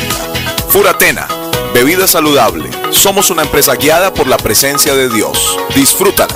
[0.70, 1.28] Furatena,
[1.74, 2.70] bebida saludable.
[2.92, 5.58] Somos una empresa guiada por la presencia de Dios.
[5.74, 6.34] Disfrútala.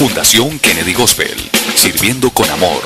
[0.00, 1.36] Fundación Kennedy Gospel,
[1.74, 2.80] sirviendo con amor.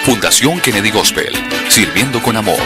[0.04, 1.32] Fundación Kennedy Gospel,
[1.68, 2.58] sirviendo con amor.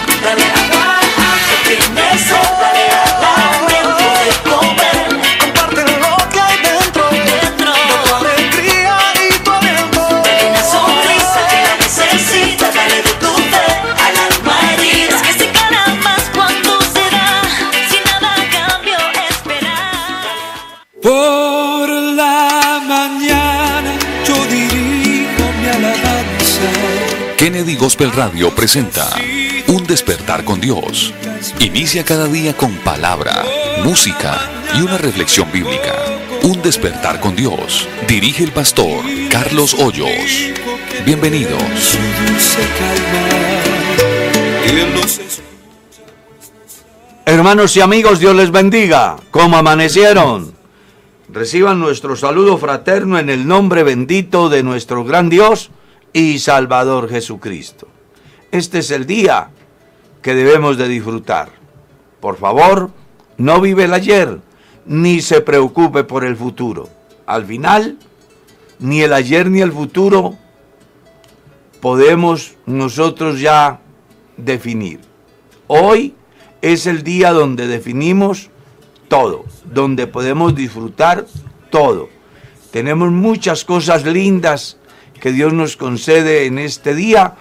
[27.99, 29.11] Gospel Radio presenta
[29.67, 31.13] Un despertar con Dios.
[31.59, 33.43] Inicia cada día con palabra,
[33.83, 34.39] música
[34.77, 35.97] y una reflexión bíblica.
[36.45, 37.89] Un despertar con Dios.
[38.07, 40.53] Dirige el pastor Carlos Hoyos.
[41.05, 41.99] Bienvenidos.
[47.27, 49.17] Hermanos y amigos, Dios les bendiga.
[49.33, 50.55] ¿Cómo amanecieron?
[51.29, 55.73] Reciban nuestro saludo fraterno en el nombre bendito de nuestro gran Dios
[56.13, 57.89] y Salvador Jesucristo.
[58.51, 59.51] Este es el día
[60.23, 61.51] que debemos de disfrutar.
[62.21, 62.91] Por favor,
[63.37, 64.41] no vive el ayer,
[64.87, 66.89] ni se preocupe por el futuro.
[67.27, 67.99] Al final,
[68.79, 70.37] ni el ayer ni el futuro
[71.81, 73.81] podemos nosotros ya
[74.37, 75.01] definir.
[75.67, 76.15] Hoy
[76.63, 78.51] es el día donde definimos
[79.09, 81.27] todo, donde podemos disfrutar
[81.71, 82.09] todo.
[82.71, 84.79] Tenemos muchas cosas lindas
[85.21, 87.35] que Dios nos concede en este día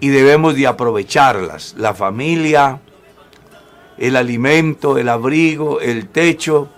[0.00, 1.74] y debemos de aprovecharlas.
[1.76, 2.80] La familia,
[3.98, 6.68] el alimento, el abrigo, el techo.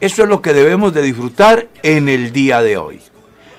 [0.00, 3.00] Eso es lo que debemos de disfrutar en el día de hoy.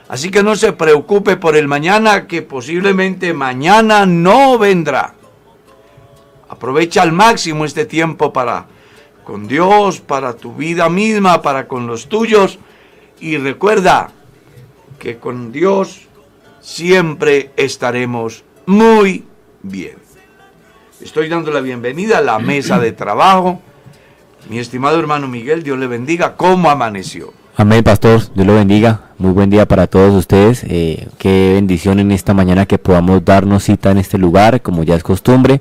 [0.09, 5.13] Así que no se preocupe por el mañana, que posiblemente mañana no vendrá.
[6.49, 8.67] Aprovecha al máximo este tiempo para
[9.25, 12.57] con Dios, para tu vida misma, para con los tuyos.
[13.19, 14.09] Y recuerda
[14.97, 16.06] que con Dios
[16.67, 19.23] siempre estaremos muy
[19.63, 19.95] bien.
[20.99, 23.61] Estoy dando la bienvenida a la mesa de trabajo.
[24.49, 26.35] Mi estimado hermano Miguel, Dios le bendiga.
[26.35, 27.33] ¿Cómo amaneció?
[27.59, 28.21] Amén, pastor.
[28.35, 29.01] Dios lo bendiga.
[29.17, 30.63] Muy buen día para todos ustedes.
[30.65, 34.93] Eh, qué bendición en esta mañana que podamos darnos cita en este lugar, como ya
[34.93, 35.59] es costumbre.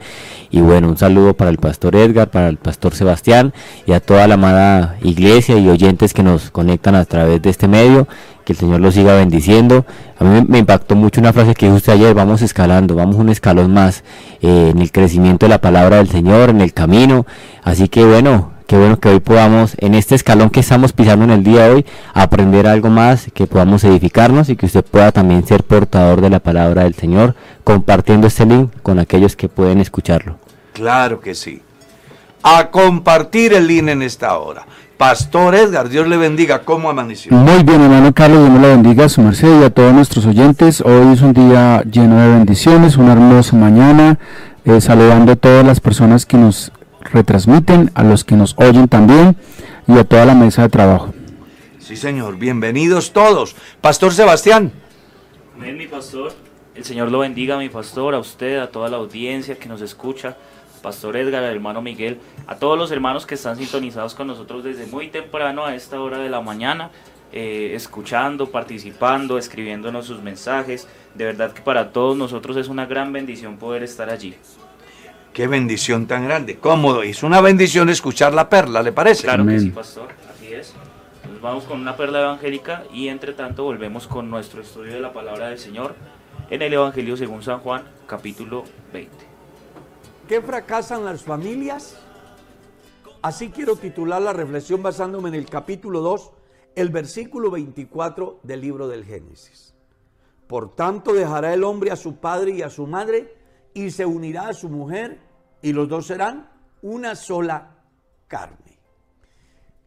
[0.50, 3.54] Y bueno, un saludo para el pastor Edgar, para el pastor Sebastián
[3.86, 7.66] y a toda la amada iglesia y oyentes que nos conectan a través de este
[7.66, 8.06] medio.
[8.44, 9.86] Que el Señor los siga bendiciendo.
[10.18, 13.72] A mí me impactó mucho una frase que usted ayer, vamos escalando, vamos un escalón
[13.72, 14.04] más
[14.42, 17.24] eh, en el crecimiento de la palabra del Señor, en el camino.
[17.62, 21.30] Así que bueno, Qué bueno que hoy podamos, en este escalón que estamos pisando en
[21.30, 25.46] el día de hoy, aprender algo más, que podamos edificarnos y que usted pueda también
[25.46, 30.38] ser portador de la palabra del Señor, compartiendo este link con aquellos que pueden escucharlo.
[30.72, 31.62] Claro que sí.
[32.42, 34.66] A compartir el link en esta hora.
[34.96, 36.62] Pastor Edgar, Dios le bendiga.
[36.62, 37.30] ¿Cómo amaneció?
[37.30, 40.80] Muy bien, hermano Carlos, Dios le bendiga a su merced y a todos nuestros oyentes.
[40.80, 44.18] Hoy es un día lleno de bendiciones, una hermosa mañana.
[44.64, 46.72] Eh, saludando a todas las personas que nos
[47.06, 49.36] retransmiten, a los que nos oyen también
[49.86, 51.14] y a toda la mesa de trabajo.
[51.78, 52.36] Sí, señor.
[52.36, 53.54] Bienvenidos todos.
[53.80, 54.72] Pastor Sebastián.
[55.56, 56.32] Amén, mi pastor.
[56.74, 60.36] El Señor lo bendiga, mi pastor, a usted, a toda la audiencia que nos escucha.
[60.82, 64.84] Pastor Edgar, al hermano Miguel, a todos los hermanos que están sintonizados con nosotros desde
[64.86, 66.90] muy temprano a esta hora de la mañana,
[67.32, 70.86] eh, escuchando, participando, escribiéndonos sus mensajes.
[71.14, 74.34] De verdad que para todos nosotros es una gran bendición poder estar allí.
[75.36, 76.56] Qué bendición tan grande.
[76.56, 77.02] Cómodo.
[77.02, 79.24] Es una bendición escuchar la perla, ¿le parece?
[79.24, 80.08] Claro que sí, pastor.
[80.34, 80.72] Así es.
[81.30, 85.12] Nos vamos con una perla evangélica y entre tanto volvemos con nuestro estudio de la
[85.12, 85.94] palabra del Señor
[86.48, 89.14] en el Evangelio según San Juan, capítulo 20.
[90.26, 91.98] ¿Qué fracasan las familias?
[93.20, 96.30] Así quiero titular la reflexión basándome en el capítulo 2,
[96.76, 99.74] el versículo 24 del libro del Génesis.
[100.46, 103.34] Por tanto dejará el hombre a su padre y a su madre
[103.74, 105.25] y se unirá a su mujer
[105.66, 106.48] y los dos serán
[106.80, 107.74] una sola
[108.28, 108.78] carne.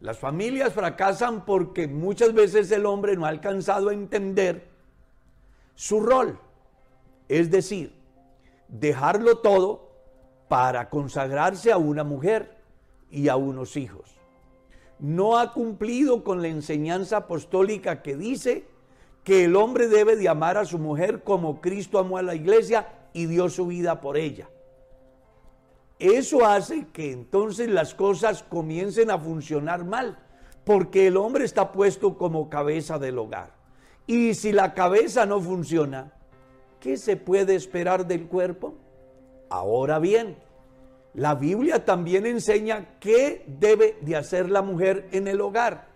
[0.00, 4.68] Las familias fracasan porque muchas veces el hombre no ha alcanzado a entender
[5.74, 6.38] su rol,
[7.30, 7.98] es decir,
[8.68, 9.88] dejarlo todo
[10.48, 12.58] para consagrarse a una mujer
[13.10, 14.18] y a unos hijos.
[14.98, 18.66] No ha cumplido con la enseñanza apostólica que dice
[19.24, 23.08] que el hombre debe de amar a su mujer como Cristo amó a la iglesia
[23.14, 24.46] y dio su vida por ella.
[26.00, 30.18] Eso hace que entonces las cosas comiencen a funcionar mal,
[30.64, 33.52] porque el hombre está puesto como cabeza del hogar.
[34.06, 36.12] Y si la cabeza no funciona,
[36.80, 38.74] ¿qué se puede esperar del cuerpo?
[39.50, 40.38] Ahora bien,
[41.12, 45.88] la Biblia también enseña qué debe de hacer la mujer en el hogar.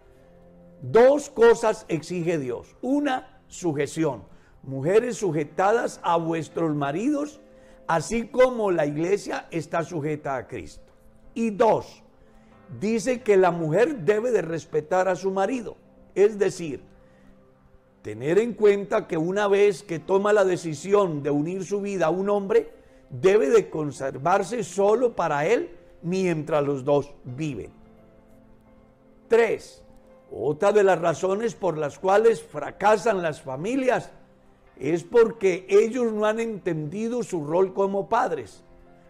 [0.83, 2.77] Dos cosas exige Dios.
[2.83, 4.25] Una, sujeción.
[4.63, 7.41] Mujeres sujetadas a vuestros maridos
[7.87, 10.93] así como la iglesia está sujeta a Cristo.
[11.35, 12.03] Y dos,
[12.81, 15.77] dice que la mujer debe de respetar a su marido,
[16.15, 16.83] es decir,
[18.03, 22.11] tener en cuenta que una vez que toma la decisión de unir su vida a
[22.11, 22.71] un hombre,
[23.11, 25.71] debe de conservarse solo para él
[26.03, 27.73] mientras los dos viven.
[29.29, 29.83] Tres,
[30.31, 34.11] otra de las razones por las cuales fracasan las familias
[34.79, 38.65] es porque ellos no han entendido su rol como padres.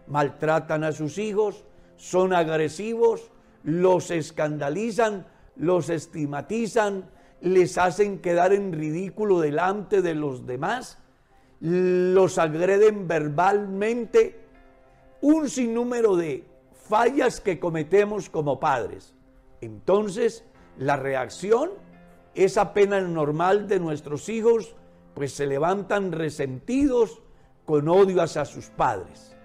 [0.07, 1.65] Maltratan a sus hijos,
[1.97, 3.31] son agresivos,
[3.63, 7.09] los escandalizan, los estigmatizan,
[7.41, 10.99] les hacen quedar en ridículo delante de los demás,
[11.59, 14.39] los agreden verbalmente,
[15.21, 16.45] un sinnúmero de
[16.87, 19.15] fallas que cometemos como padres.
[19.61, 20.43] Entonces,
[20.77, 21.71] la reacción
[22.35, 24.75] es apenas normal de nuestros hijos
[25.15, 27.21] pues se levantan resentidos
[27.65, 29.35] con odio hacia sus padres.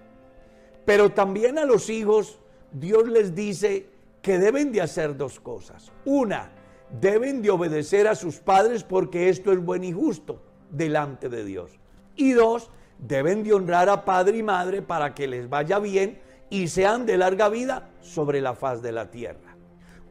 [0.85, 2.39] Pero también a los hijos
[2.71, 3.89] Dios les dice
[4.21, 5.91] que deben de hacer dos cosas.
[6.05, 6.51] Una,
[6.99, 11.71] deben de obedecer a sus padres porque esto es bueno y justo delante de Dios.
[12.15, 16.67] Y dos, deben de honrar a padre y madre para que les vaya bien y
[16.67, 19.55] sean de larga vida sobre la faz de la tierra.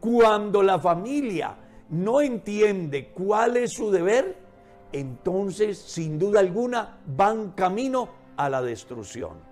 [0.00, 1.56] Cuando la familia
[1.90, 4.36] no entiende cuál es su deber,
[4.92, 9.50] entonces sin duda alguna van camino a la destrucción.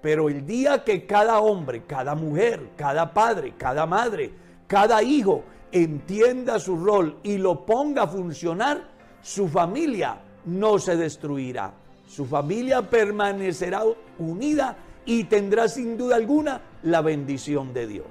[0.00, 4.32] Pero el día que cada hombre, cada mujer, cada padre, cada madre,
[4.66, 8.88] cada hijo entienda su rol y lo ponga a funcionar,
[9.20, 11.72] su familia no se destruirá.
[12.08, 13.82] Su familia permanecerá
[14.18, 18.06] unida y tendrá sin duda alguna la bendición de Dios.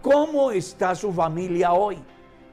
[0.00, 1.98] ¿Cómo está su familia hoy?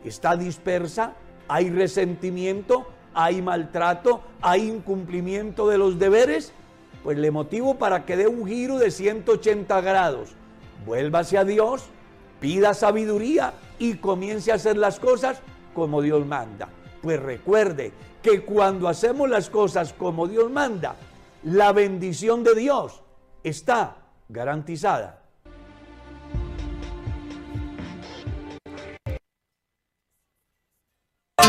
[0.03, 1.13] ¿Está dispersa?
[1.47, 2.87] ¿Hay resentimiento?
[3.13, 4.21] ¿Hay maltrato?
[4.41, 6.53] ¿Hay incumplimiento de los deberes?
[7.03, 10.31] Pues le motivo para que dé un giro de 180 grados.
[10.85, 11.85] Vuélvase a Dios,
[12.39, 15.41] pida sabiduría y comience a hacer las cosas
[15.73, 16.69] como Dios manda.
[17.01, 20.95] Pues recuerde que cuando hacemos las cosas como Dios manda,
[21.43, 23.01] la bendición de Dios
[23.43, 23.95] está
[24.27, 25.19] garantizada.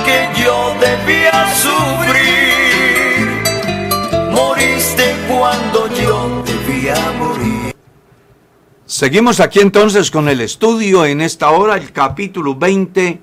[0.05, 0.70] que yo
[4.31, 6.45] Moriste cuando yo
[7.19, 7.75] morir.
[8.85, 13.21] Seguimos aquí entonces con el estudio en esta hora, el capítulo 20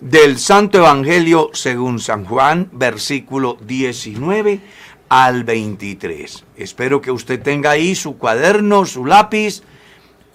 [0.00, 4.60] del Santo Evangelio según San Juan, versículo 19
[5.08, 6.44] al 23.
[6.56, 9.62] Espero que usted tenga ahí su cuaderno, su lápiz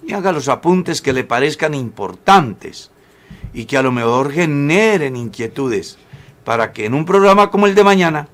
[0.05, 2.91] y haga los apuntes que le parezcan importantes
[3.53, 5.97] y que a lo mejor generen inquietudes
[6.47, 8.29] para que en un programa como el de mañana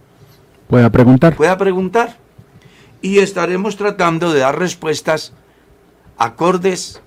[0.67, 1.35] Pueda preguntar.
[1.35, 2.15] pueda preguntar
[3.01, 5.33] y estaremos tratando de dar respuestas
[6.19, 7.01] acordes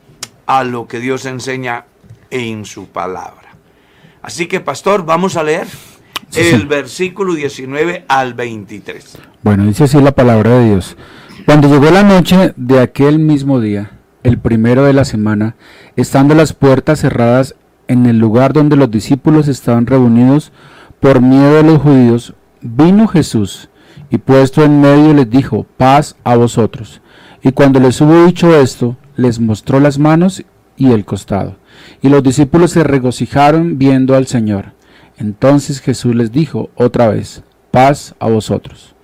[0.47, 1.85] a lo que Dios enseña
[2.31, 3.55] en su palabra.
[4.21, 5.69] Así que, pastor, vamos a leer
[6.31, 6.67] Sí, el sí.
[6.67, 9.19] versículo 19 al 23.
[9.43, 10.97] Bueno, dice así la palabra de Dios.
[11.45, 13.93] Cuando llegó la noche de aquel mismo día,
[14.25, 15.55] el primero de la semana,
[15.95, 17.55] estando las puertas cerradas
[17.87, 20.51] en el lugar donde los discípulos estaban reunidos
[21.01, 23.69] por miedo de los judíos, vino Jesús
[24.11, 27.01] y puesto en medio les dijo, paz a vosotros.
[27.43, 30.45] Y cuando les hubo dicho esto, les mostró las manos
[30.77, 31.57] y el costado.
[32.03, 34.73] Y los discípulos se regocijaron viendo al Señor.
[35.19, 38.95] Entonces Jesús les dijo otra vez, paz a vosotros.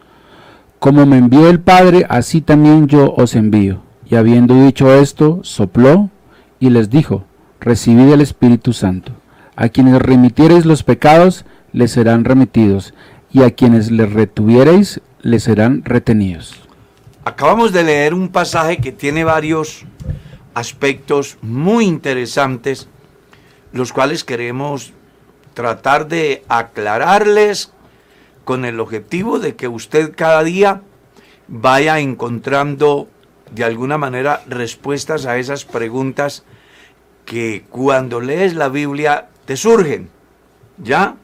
[0.79, 3.83] Como me envió el Padre, así también yo os envío.
[4.09, 6.11] Y habiendo dicho esto, sopló
[6.61, 7.25] y les dijo,
[7.61, 9.13] recibid el Espíritu Santo.
[9.57, 12.95] A quienes remitiereis los pecados, les serán remitidos,
[13.31, 16.61] y a quienes les retuviereis, les serán retenidos.
[17.25, 19.85] Acabamos de leer un pasaje que tiene varios
[20.55, 22.89] aspectos muy interesantes,
[23.73, 24.93] los cuales queremos
[25.55, 27.73] tratar de aclararles
[28.45, 30.83] con el objetivo de que usted cada día
[31.49, 33.09] vaya encontrando
[33.55, 36.45] de alguna manera respuestas a esas preguntas
[37.25, 40.11] que cuando lees la Biblia te surgen.
[40.79, 41.17] ¿Ya?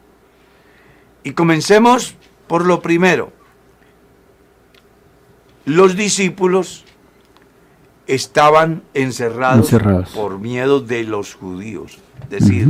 [1.29, 2.15] Y comencemos
[2.47, 3.31] por lo primero.
[5.63, 6.85] Los discípulos
[8.07, 10.09] estaban encerrados, Encerrados.
[10.09, 11.99] por miedo de los judíos.
[12.23, 12.67] Es decir,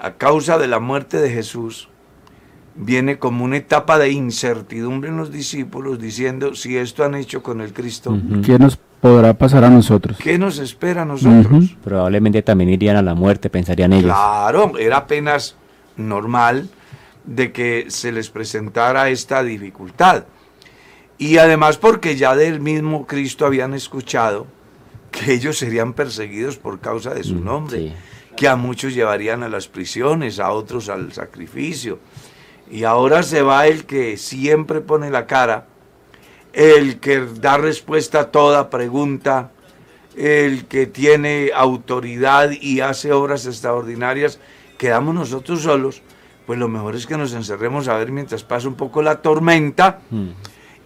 [0.00, 1.88] a causa de la muerte de Jesús,
[2.74, 7.60] viene como una etapa de incertidumbre en los discípulos diciendo, si esto han hecho con
[7.60, 8.42] el Cristo, Ujú.
[8.42, 10.16] ¿Qué nos podrá pasar a nosotros?
[10.18, 11.76] ¿qué nos espera a nosotros?
[11.84, 14.06] Probablemente también irían a la muerte, pensarían ellos.
[14.10, 15.54] Claro, era apenas
[15.96, 16.68] normal
[17.28, 20.24] de que se les presentara esta dificultad.
[21.18, 24.46] Y además porque ya del mismo Cristo habían escuchado
[25.10, 27.92] que ellos serían perseguidos por causa de su Mm, nombre, sí.
[28.36, 31.98] que a muchos llevarían a las prisiones, a otros al sacrificio.
[32.70, 35.66] Y ahora se va el que siempre pone la cara,
[36.54, 39.50] el que da respuesta a toda pregunta,
[40.16, 44.38] el que tiene autoridad y hace obras extraordinarias,
[44.78, 46.02] quedamos nosotros solos,
[46.48, 50.00] pues lo mejor es que nos encerremos a ver mientras pasa un poco la tormenta
[50.10, 50.28] Mm.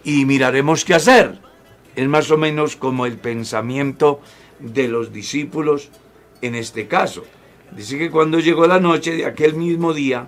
[0.03, 1.39] y miraremos qué hacer.
[1.95, 4.19] Es más o menos como el pensamiento
[4.59, 5.89] de los discípulos
[6.41, 7.23] en este caso.
[7.71, 10.27] Dice que cuando llegó la noche de aquel mismo día,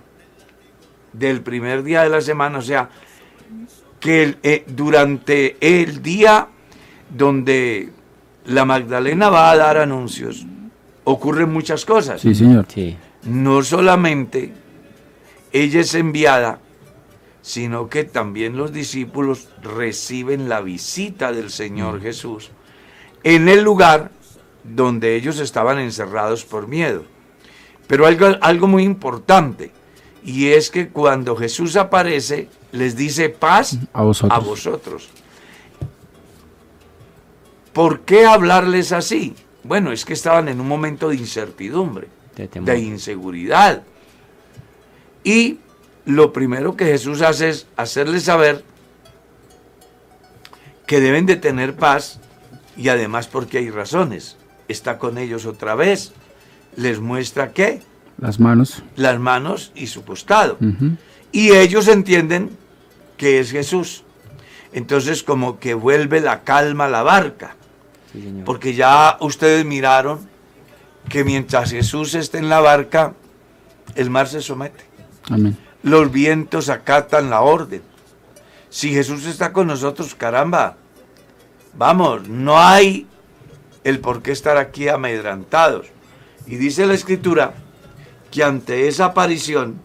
[1.12, 2.88] del primer día de la semana, o sea,
[4.00, 6.48] que el- eh, durante el día
[7.14, 7.90] donde
[8.46, 10.46] la Magdalena va a dar anuncios,
[11.04, 12.22] ocurren muchas cosas.
[12.22, 12.64] Sí, señor.
[12.72, 12.96] Sí.
[13.24, 14.52] No solamente
[15.62, 16.60] ella es enviada,
[17.42, 22.50] sino que también los discípulos reciben la visita del Señor Jesús
[23.22, 24.10] en el lugar
[24.64, 27.04] donde ellos estaban encerrados por miedo.
[27.86, 29.72] Pero algo, algo muy importante,
[30.24, 34.38] y es que cuando Jesús aparece, les dice paz A vosotros.
[34.38, 35.08] a vosotros.
[37.72, 39.34] ¿Por qué hablarles así?
[39.62, 43.82] Bueno, es que estaban en un momento de incertidumbre, de inseguridad.
[45.26, 45.58] Y
[46.04, 48.62] lo primero que Jesús hace es hacerles saber
[50.86, 52.20] que deben de tener paz
[52.76, 54.36] y además porque hay razones.
[54.68, 56.12] Está con ellos otra vez.
[56.76, 57.82] Les muestra que
[58.18, 58.84] Las manos.
[58.94, 60.58] las manos y su costado.
[61.32, 62.50] Y ellos entienden
[63.16, 64.04] que es Jesús.
[64.72, 67.56] entonces como que vuelve la calma a la barca.
[68.12, 68.44] Sí, señor.
[68.44, 70.20] Porque ya ustedes miraron
[71.08, 73.14] que mientras Jesús esté en la barca,
[73.96, 74.84] el mar se somete.
[75.82, 77.82] Los vientos acatan la orden.
[78.70, 80.76] Si Jesús está con nosotros, caramba,
[81.74, 83.06] vamos, no hay
[83.84, 85.86] el por qué estar aquí amedrantados.
[86.46, 87.54] Y dice la escritura
[88.30, 89.80] que ante esa aparición,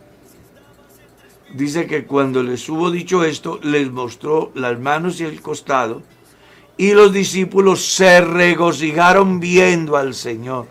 [1.53, 6.01] dice que cuando les hubo dicho esto, les mostró las manos y el costado,
[6.77, 10.67] y los discípulos se regocijaron viendo al Señor.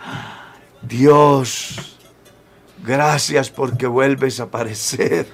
[0.83, 1.99] Dios,
[2.85, 5.27] gracias porque vuelves a aparecer.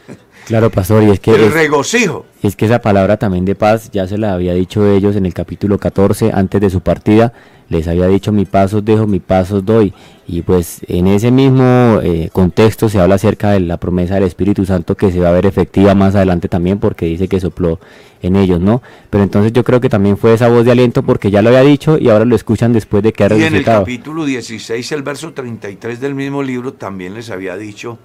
[0.46, 2.24] Claro, pastor, y es que El es- regocijo.
[2.42, 5.26] Y es que esa palabra también de paz ya se la había dicho ellos en
[5.26, 7.32] el capítulo 14 antes de su partida.
[7.68, 9.92] Les había dicho mi paso os dejo, mi paso doy.
[10.28, 14.64] Y pues en ese mismo eh, contexto se habla acerca de la promesa del Espíritu
[14.64, 17.78] Santo que se va a ver efectiva más adelante también porque dice que sopló
[18.22, 18.82] en ellos, ¿no?
[19.10, 21.60] Pero entonces yo creo que también fue esa voz de aliento porque ya lo había
[21.60, 23.80] dicho y ahora lo escuchan después de que ha Y en el resucitado.
[23.82, 27.98] capítulo 16, el verso 33 del mismo libro, también les había dicho,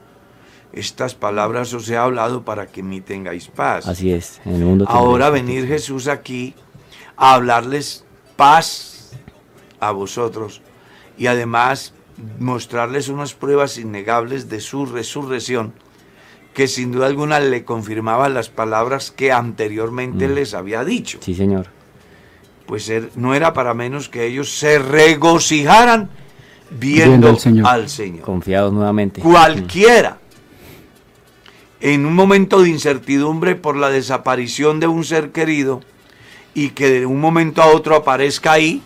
[0.73, 3.87] estas palabras os he hablado para que en mí tengáis paz.
[3.87, 6.53] Así es, en el mundo Ahora venir Jesús aquí
[7.17, 9.00] a hablarles paz
[9.81, 10.61] a vosotros
[11.17, 11.93] y además
[12.39, 15.73] mostrarles unas pruebas innegables de su resurrección
[16.53, 20.33] que sin duda alguna le confirmaban las palabras que anteriormente Mm.
[20.33, 21.17] les había dicho.
[21.21, 21.67] Sí, señor.
[22.65, 26.09] Pues er- no era para menos que ellos se regocijaran
[26.69, 27.67] viendo, Viendo al Señor.
[27.67, 28.21] al Señor.
[28.23, 29.19] Confiados nuevamente.
[29.21, 30.19] Cualquiera,
[31.79, 35.81] en un momento de incertidumbre por la desaparición de un ser querido
[36.53, 38.81] y que de un momento a otro aparezca ahí,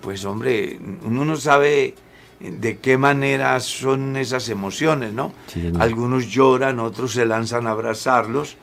[0.00, 1.94] pues hombre, uno no sabe
[2.40, 5.32] de qué manera son esas emociones, ¿no?
[5.46, 5.72] Sí.
[5.78, 8.56] Algunos lloran, otros se lanzan a abrazarlos,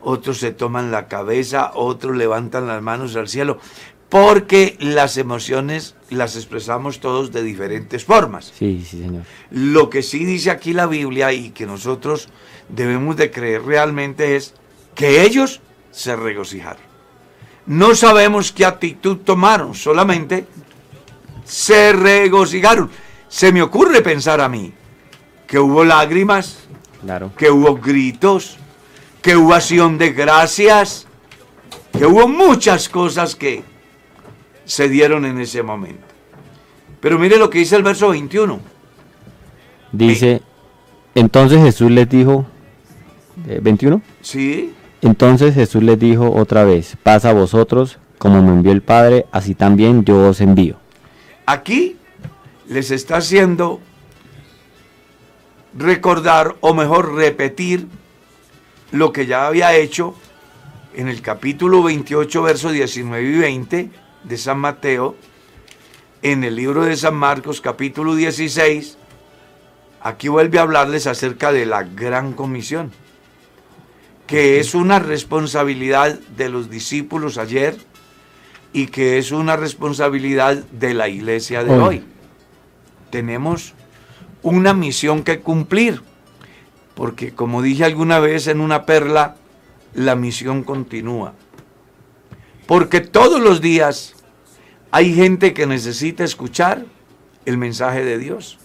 [0.00, 3.58] otros se toman la cabeza, otros levantan las manos al cielo,
[4.08, 8.52] porque las emociones las expresamos todos de diferentes formas.
[8.58, 9.22] Sí, sí, señor.
[9.50, 12.28] Lo que sí dice aquí la Biblia y que nosotros
[12.68, 14.54] debemos de creer realmente es
[14.94, 16.82] que ellos se regocijaron.
[17.64, 20.46] No sabemos qué actitud tomaron, solamente
[21.44, 22.90] se regocijaron.
[23.28, 24.72] Se me ocurre pensar a mí
[25.46, 26.58] que hubo lágrimas,
[27.02, 27.32] Claro.
[27.36, 28.58] que hubo gritos,
[29.20, 31.06] que hubo acción de gracias,
[31.96, 33.62] que hubo muchas cosas que
[34.64, 36.06] se dieron en ese momento.
[37.00, 38.60] Pero mire lo que dice el verso 21.
[39.90, 40.42] Dice,
[41.14, 42.46] entonces Jesús les dijo,
[43.48, 44.72] eh, 21, ¿Sí?
[45.02, 49.54] entonces Jesús les dijo otra vez, paz a vosotros, como me envió el Padre, así
[49.54, 50.76] también yo os envío.
[51.52, 51.98] Aquí
[52.66, 53.78] les está haciendo
[55.76, 57.88] recordar, o mejor repetir,
[58.90, 60.14] lo que ya había hecho
[60.94, 63.90] en el capítulo 28, versos 19 y 20
[64.24, 65.14] de San Mateo,
[66.22, 68.96] en el libro de San Marcos, capítulo 16,
[70.00, 72.92] aquí vuelve a hablarles acerca de la gran comisión,
[74.26, 77.76] que es una responsabilidad de los discípulos ayer
[78.72, 81.80] y que es una responsabilidad de la iglesia de Hoy.
[81.80, 82.04] hoy.
[83.10, 83.74] Tenemos
[84.42, 86.02] una misión que cumplir,
[86.94, 89.36] porque como dije alguna vez en una perla,
[89.94, 91.34] la misión continúa.
[92.66, 94.14] Porque todos los días
[94.90, 96.84] hay gente que necesita escuchar
[97.44, 98.58] el mensaje de Dios.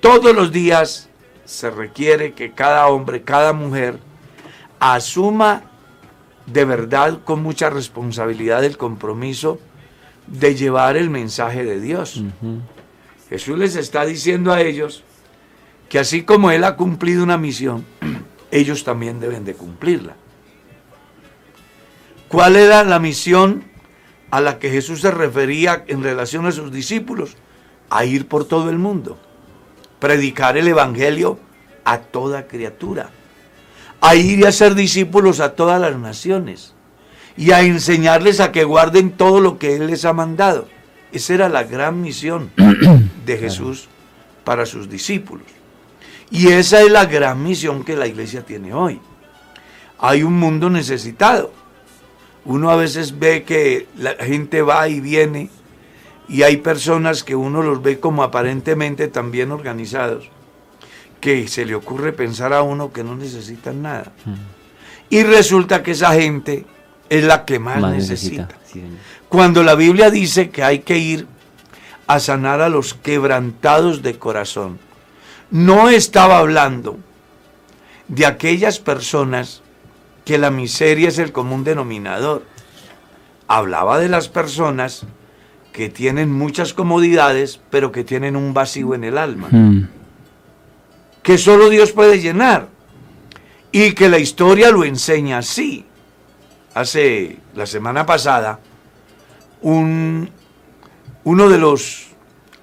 [0.00, 1.08] Todos los días
[1.44, 3.98] se requiere que cada hombre, cada mujer
[4.78, 5.69] asuma
[6.52, 9.58] de verdad con mucha responsabilidad el compromiso
[10.26, 12.22] de llevar el mensaje de Dios.
[13.28, 15.04] Jesús les está diciendo a ellos
[15.88, 17.84] que así como Él ha cumplido una misión,
[18.50, 20.16] ellos también deben de cumplirla.
[22.28, 23.64] ¿Cuál era la misión
[24.30, 27.36] a la que Jesús se refería en relación a sus discípulos?
[27.88, 29.18] A ir por todo el mundo,
[29.98, 31.40] predicar el Evangelio
[31.84, 33.10] a toda criatura,
[34.00, 36.74] a ir y a ser discípulos a todas las naciones
[37.36, 40.68] y a enseñarles a que guarden todo lo que Él les ha mandado.
[41.12, 42.50] Esa era la gran misión
[43.26, 43.88] de Jesús
[44.44, 45.46] para sus discípulos.
[46.30, 49.00] Y esa es la gran misión que la iglesia tiene hoy.
[49.98, 51.52] Hay un mundo necesitado.
[52.44, 55.50] Uno a veces ve que la gente va y viene
[56.28, 60.30] y hay personas que uno los ve como aparentemente también organizados,
[61.20, 64.12] que se le ocurre pensar a uno que no necesitan nada.
[65.08, 66.64] Y resulta que esa gente
[67.08, 68.42] es la que más, Más necesita.
[68.44, 68.58] necesita.
[68.66, 68.98] sí, señor.
[69.28, 71.26] Cuando la Biblia dice que hay que ir
[72.06, 74.78] a sanar a los quebrantados de corazón,
[75.50, 76.98] no estaba hablando
[78.08, 79.62] de aquellas personas
[80.24, 82.44] que la miseria es el común denominador.
[83.48, 85.04] Hablaba de las personas
[85.72, 89.88] que tienen muchas comodidades, pero que tienen un vacío en el alma, Mm.
[91.22, 92.68] Que solo Dios puede llenar
[93.72, 95.86] y que la historia lo enseña así.
[96.74, 98.60] Hace la semana pasada,
[99.62, 100.30] un,
[101.24, 102.08] uno de los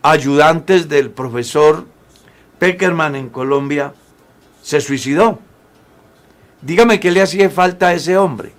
[0.02, 1.86] ayudantes del profesor
[2.60, 3.93] Peckerman en Colombia
[4.62, 5.39] se suicidó.
[6.62, 8.52] Dígame qué le hacía falta a ese hombre.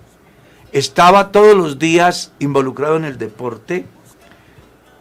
[0.71, 3.85] Estaba todos los días involucrado en el deporte,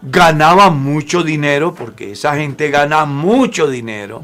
[0.03, 4.23] ganaba mucho dinero, porque esa gente gana mucho dinero.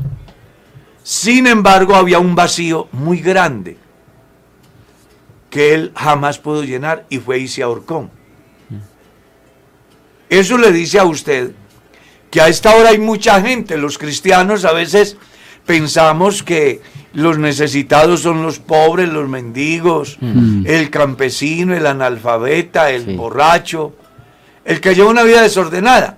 [1.04, 3.76] Sin embargo, había un vacío muy grande
[5.50, 8.08] que él jamás pudo llenar y fue y se ahorcó.
[10.30, 11.52] Eso le dice a usted
[12.30, 15.16] que a esta hora hay mucha gente, los cristianos a veces
[15.66, 16.80] pensamos que
[17.12, 20.64] los necesitados son los pobres, los mendigos, Mm.
[20.66, 23.14] el campesino, el analfabeta, el Sí.
[23.14, 23.94] borracho,
[24.64, 26.16] el que lleva una vida desordenada.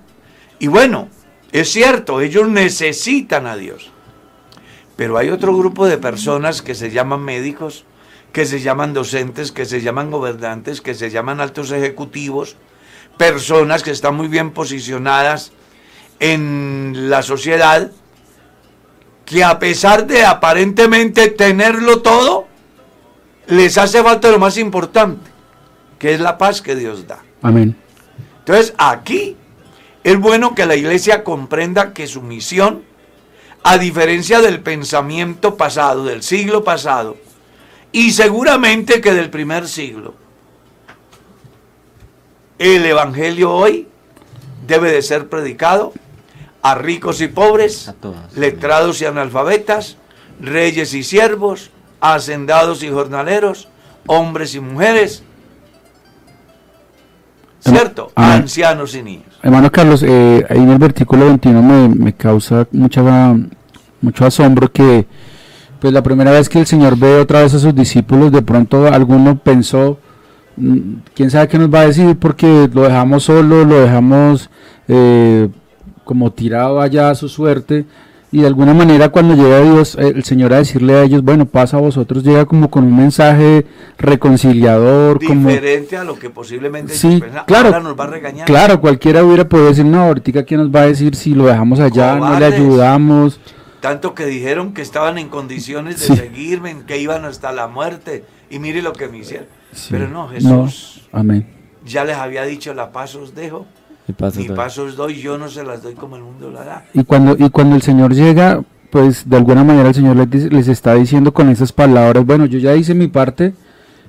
[0.59, 1.09] Y bueno,
[1.51, 3.91] es cierto, ellos necesitan a Dios.
[4.97, 7.85] Pero hay otro grupo de personas que se llaman médicos,
[8.33, 12.57] que se llaman docentes, que se llaman gobernantes, que se llaman altos ejecutivos,
[13.17, 15.53] personas que están muy bien posicionadas
[16.19, 17.91] en la sociedad,
[19.25, 22.47] que a pesar de aparentemente tenerlo todo,
[23.47, 25.29] les hace falta lo más importante,
[25.99, 27.19] que es la paz que Dios da.
[27.41, 27.75] Amén.
[28.39, 29.35] Entonces, aquí
[30.03, 32.83] es bueno que la iglesia comprenda que su misión,
[33.63, 37.17] a diferencia del pensamiento pasado, del siglo pasado,
[37.91, 40.13] y seguramente que del primer siglo,
[42.59, 43.87] el Evangelio hoy
[44.65, 45.93] debe de ser predicado
[46.61, 48.33] a ricos y pobres, A todas.
[48.35, 49.97] letrados y analfabetas,
[50.39, 53.69] reyes y siervos, hacendados y jornaleros,
[54.07, 55.23] hombres y mujeres,
[57.69, 58.11] ¿cierto?
[58.15, 59.25] Ancianos y niños.
[59.43, 63.35] Hermano Carlos, eh, ahí en el versículo 21 me, me causa mucha,
[64.01, 65.05] mucho asombro que
[65.79, 68.87] pues la primera vez que el Señor ve otra vez a sus discípulos, de pronto
[68.87, 69.99] alguno pensó,
[70.55, 70.79] mm,
[71.13, 74.49] quién sabe qué nos va a decir porque lo dejamos solo, lo dejamos
[74.87, 75.49] eh,
[76.03, 77.85] como tirado allá a su suerte.
[78.29, 81.45] Y de alguna manera cuando llega Dios, eh, el Señor a decirle a ellos, bueno,
[81.45, 83.65] pasa a vosotros, llega como con un mensaje
[83.97, 85.47] reconciliador, como...
[85.49, 87.45] Diferente a lo que posiblemente Sí, pensaban.
[87.45, 87.67] claro.
[87.69, 88.45] Ahora nos va a regañar.
[88.45, 91.79] Claro, cualquiera hubiera podido decir, no, ahorita quién nos va a decir si lo dejamos
[91.79, 92.53] allá, no le Cobardes.
[92.59, 93.39] ayudamos.
[93.79, 96.15] Tanto que dijeron que estaban en condiciones de Sí.
[96.17, 98.25] seguirme, que iban hasta la muerte.
[98.49, 99.47] Y mire lo que me hicieron.
[99.71, 99.87] Sí.
[99.91, 101.47] Pero no, Jesús Amén.
[101.85, 103.65] ya les había dicho, la paz os dejo,
[104.07, 104.55] Y pasa mi todo.
[104.55, 106.85] paz os doy, yo no se las doy como el mundo la da.
[106.93, 110.67] Y cuando, y cuando el Señor llega, pues de alguna manera el Señor les, les
[110.67, 113.53] está diciendo con esas palabras, bueno, yo ya hice mi parte,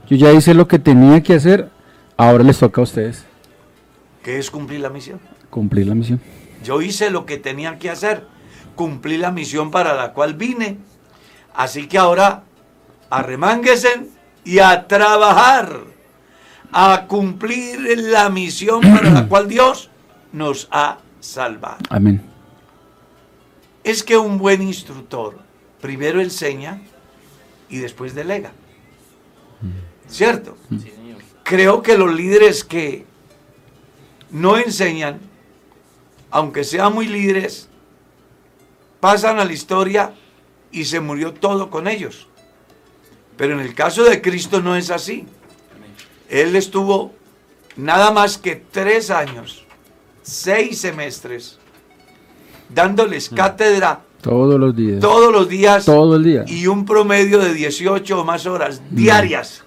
[0.09, 1.69] yo ya hice lo que tenía que hacer,
[2.17, 3.25] ahora les toca a ustedes
[4.23, 5.21] ¿Qué es cumplir la misión?
[5.51, 6.21] cumplir la misión.
[6.63, 8.27] Yo hice lo que tenía que hacer,
[8.75, 10.79] cumplí la misión para la cual vine.
[11.55, 12.43] Así que ahora
[13.11, 14.09] arremánguesen
[14.45, 15.81] y a trabajar,
[16.73, 19.91] a cumplir la misión para la cual Dios
[20.33, 21.79] nos ha salvado.
[21.89, 22.23] Amén.
[23.85, 25.39] Es que un buen instructor
[25.81, 26.81] primero enseña
[27.69, 28.53] y después delega.
[30.09, 30.57] ¿Cierto?
[30.71, 31.23] Sí, señor.
[31.43, 33.07] Creo que los líderes que
[34.31, 35.21] no enseñan,
[36.31, 37.69] aunque sean muy líderes,
[39.01, 40.13] pasan a la historia
[40.71, 42.27] y se murió todo con ellos.
[43.37, 45.27] Pero en el caso de Cristo no es así.
[46.29, 47.13] Él estuvo
[47.77, 49.65] nada más que tres años,
[50.23, 51.59] seis semestres,
[52.69, 55.01] dándoles cátedra Todos los días.
[55.01, 56.45] todos los días Todo el día.
[56.47, 59.65] y un promedio de 18 o más horas diarias.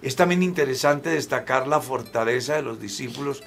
[0.00, 3.42] Es también interesante destacar la fortaleza de los discípulos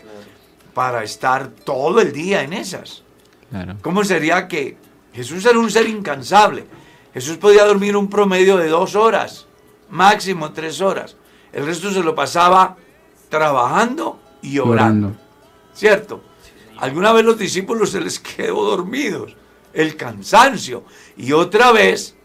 [0.74, 3.04] para estar todo el día en esas.
[3.50, 3.76] Claro.
[3.82, 4.78] ¿Cómo sería que
[5.14, 6.66] Jesús era un ser incansable?
[7.14, 9.48] Jesús podía dormir un promedio de dos horas,
[9.90, 11.16] máximo tres horas.
[11.56, 12.76] El resto se lo pasaba
[13.30, 14.74] trabajando y orando.
[15.08, 15.16] Orando.
[15.74, 16.22] ¿Cierto?
[16.78, 19.36] Alguna vez los discípulos se les quedó dormidos,
[19.74, 20.84] el cansancio.
[21.16, 22.16] Y otra vez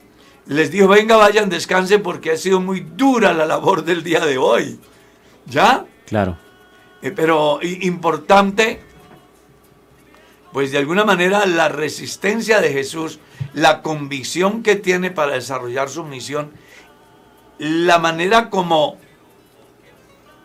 [0.47, 4.37] les dijo, venga, vayan, descansen porque ha sido muy dura la labor del día de
[4.37, 4.81] hoy.
[5.47, 5.87] ¿Ya?
[6.07, 6.37] Claro.
[7.01, 8.81] Eh, pero importante,
[10.53, 13.21] pues de alguna manera la resistencia de Jesús,
[13.55, 16.51] la convicción que tiene para desarrollar su misión,
[17.59, 18.99] la manera como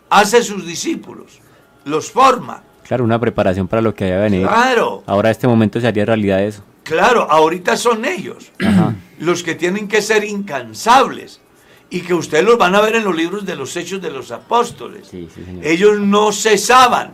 [0.09, 1.39] hace sus discípulos,
[1.85, 2.63] los forma.
[2.87, 4.47] Claro, una preparación para lo que haya venido.
[4.47, 6.63] Claro, Ahora este momento se haría realidad eso.
[6.83, 8.93] claro, ahorita son ellos Ajá.
[9.19, 11.41] los que tienen que ser incansables
[11.89, 14.31] y que ustedes los van a ver en los libros de los hechos de los
[14.31, 15.07] apóstoles.
[15.09, 15.65] Sí, sí, señor.
[15.65, 17.13] Ellos no cesaban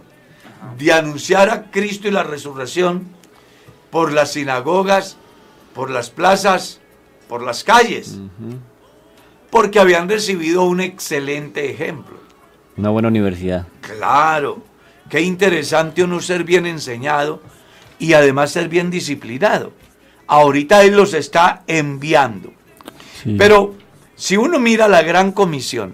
[0.77, 3.07] de anunciar a Cristo y la resurrección
[3.91, 5.17] por las sinagogas,
[5.73, 6.79] por las plazas,
[7.29, 8.17] por las calles,
[9.49, 12.17] porque habían recibido un excelente ejemplo.
[12.77, 13.67] Una buena universidad.
[13.81, 14.61] Claro,
[15.09, 17.41] qué interesante uno ser bien enseñado
[17.99, 19.71] y además ser bien disciplinado.
[20.27, 22.53] Ahorita Él los está enviando.
[23.23, 23.35] Sí.
[23.37, 23.75] Pero
[24.15, 25.93] si uno mira la gran comisión,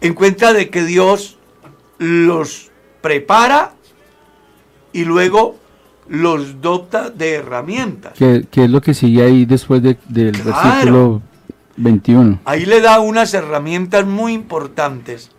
[0.00, 1.38] encuentra de que Dios
[1.98, 2.70] los
[3.02, 3.72] prepara
[4.92, 5.56] y luego
[6.08, 8.14] los dota de herramientas.
[8.18, 10.62] ¿Qué, qué es lo que sigue ahí después de- del Claro.
[10.62, 11.22] versículo
[11.76, 12.40] 21?
[12.44, 15.30] Ahí le da unas herramientas muy importantes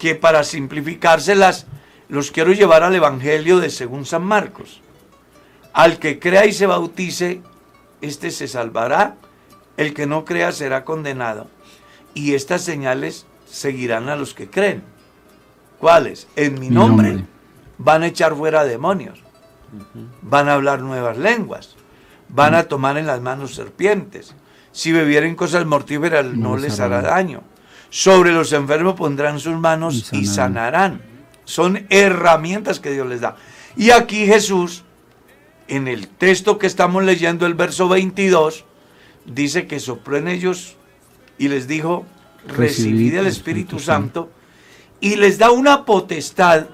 [0.00, 1.66] que para simplificárselas
[2.08, 4.80] los quiero llevar al Evangelio de según San Marcos.
[5.74, 7.42] Al que crea y se bautice,
[8.00, 9.16] este se salvará,
[9.76, 11.48] el que no crea será condenado.
[12.14, 14.82] Y estas señales seguirán a los que creen.
[15.78, 16.26] ¿Cuáles?
[16.34, 17.26] En mi Mi nombre, nombre.
[17.78, 19.20] van a echar fuera demonios,
[20.22, 21.76] van a hablar nuevas lenguas,
[22.28, 24.34] van a tomar en las manos serpientes.
[24.72, 27.42] Si bebieren cosas mortíferas no, No les hará daño.
[27.90, 31.02] Sobre los enfermos pondrán sus manos Y sanarán.
[31.44, 33.36] Son herramientas que Dios les da.
[33.76, 34.84] Y aquí Jesús,
[35.66, 38.64] en el texto que estamos leyendo, el verso 22,
[39.26, 40.76] dice que sopló en ellos
[41.38, 42.06] y les dijo,
[42.46, 44.30] recibid el Espíritu Santo,
[45.00, 46.66] y les da una potestad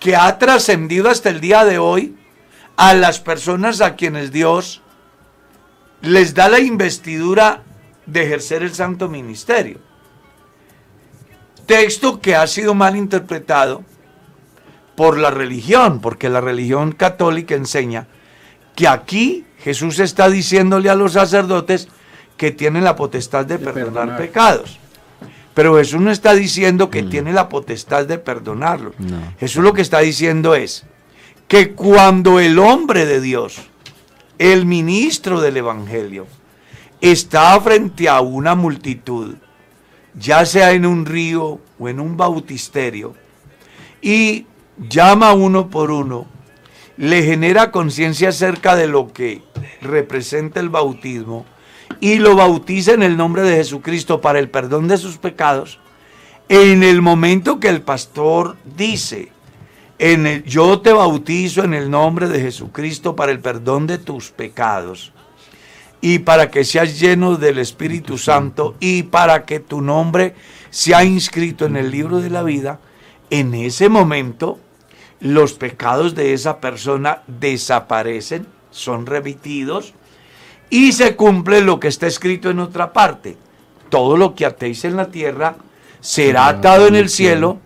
[0.00, 2.16] que ha trascendido hasta el día de hoy
[2.76, 4.80] a las personas a quienes Dios
[6.00, 7.64] les da la investidura
[8.06, 9.87] de ejercer el santo ministerio.
[11.68, 13.84] Texto que ha sido mal interpretado
[14.96, 18.06] por la religión, porque la religión católica enseña
[18.74, 21.88] que aquí Jesús está diciéndole a los sacerdotes
[22.38, 24.16] que tienen la potestad de, perdonar, perdonar.
[24.16, 24.78] pecados.
[25.52, 28.98] Pero Jesús no está diciendo que tiene la potestad de perdonarlos.
[28.98, 29.34] No.
[29.38, 30.86] Jesús lo que está diciendo es
[31.48, 33.58] que cuando el hombre de Dios,
[34.38, 36.26] el ministro del Evangelio,
[37.02, 39.34] está frente a una multitud,
[40.18, 43.14] ya sea en un río o en un bautisterio,
[44.00, 44.46] y
[44.78, 46.26] llama uno por uno,
[46.96, 49.42] le genera conciencia acerca de lo que
[49.80, 51.46] representa el bautismo
[52.00, 55.78] y lo bautiza en el nombre de Jesucristo para el perdón de sus pecados,
[56.48, 59.30] en el momento que el pastor dice,
[59.98, 64.30] en el- yo te bautizo en el nombre de Jesucristo para el perdón de tus
[64.30, 65.12] pecados
[66.00, 70.34] y para que seas lleno del Espíritu Santo y para que tu nombre
[70.70, 72.78] sea inscrito en el libro de la vida,
[73.30, 74.58] en ese momento
[75.20, 79.94] los pecados de esa persona desaparecen, son remitidos
[80.70, 83.36] y se cumple lo que está escrito en otra parte.
[83.88, 85.56] Todo lo que atéis en la tierra
[86.00, 87.58] será atado en el cielo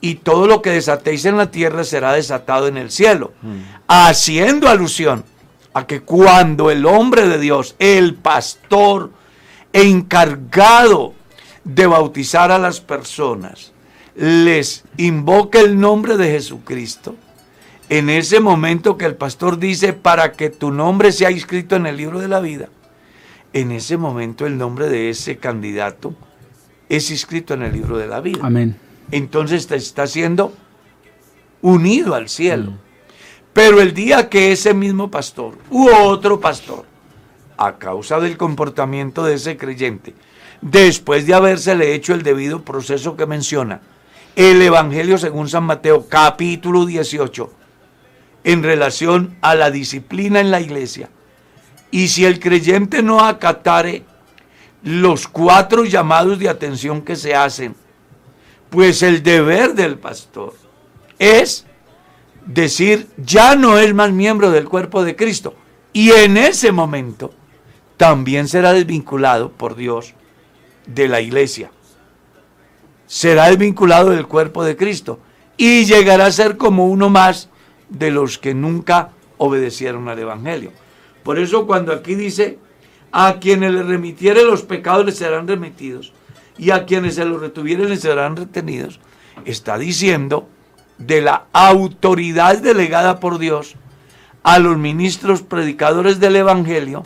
[0.00, 3.32] y todo lo que desatéis en la tierra será desatado en el cielo.
[3.88, 5.24] Haciendo alusión
[5.76, 9.10] a que cuando el hombre de Dios, el pastor
[9.74, 11.12] encargado
[11.64, 13.74] de bautizar a las personas,
[14.14, 17.14] les invoca el nombre de Jesucristo,
[17.90, 21.98] en ese momento que el pastor dice, para que tu nombre sea inscrito en el
[21.98, 22.70] libro de la vida,
[23.52, 26.14] en ese momento el nombre de ese candidato
[26.88, 28.40] es inscrito en el libro de la vida.
[28.42, 28.76] Amén.
[29.10, 30.54] Entonces te está siendo
[31.60, 32.85] unido al cielo.
[33.56, 36.84] Pero el día que ese mismo pastor u otro pastor,
[37.56, 40.12] a causa del comportamiento de ese creyente,
[40.60, 43.80] después de habérsele hecho el debido proceso que menciona
[44.34, 47.50] el Evangelio según San Mateo, capítulo 18,
[48.44, 51.08] en relación a la disciplina en la iglesia,
[51.90, 54.04] y si el creyente no acatare
[54.82, 57.74] los cuatro llamados de atención que se hacen,
[58.68, 60.52] pues el deber del pastor
[61.18, 61.64] es
[62.46, 65.54] decir, ya no es más miembro del cuerpo de Cristo.
[65.92, 67.32] Y en ese momento
[67.96, 70.14] también será desvinculado por Dios
[70.86, 71.70] de la iglesia.
[73.06, 75.18] Será desvinculado del cuerpo de Cristo.
[75.56, 77.48] Y llegará a ser como uno más
[77.88, 80.72] de los que nunca obedecieron al Evangelio.
[81.22, 82.58] Por eso cuando aquí dice,
[83.12, 86.12] a quienes le remitiere los pecados les serán remitidos
[86.58, 89.00] y a quienes se los retuvieren les serán retenidos,
[89.44, 90.48] está diciendo
[90.98, 93.74] de la autoridad delegada por Dios
[94.42, 97.02] a los ministros predicadores del Evangelio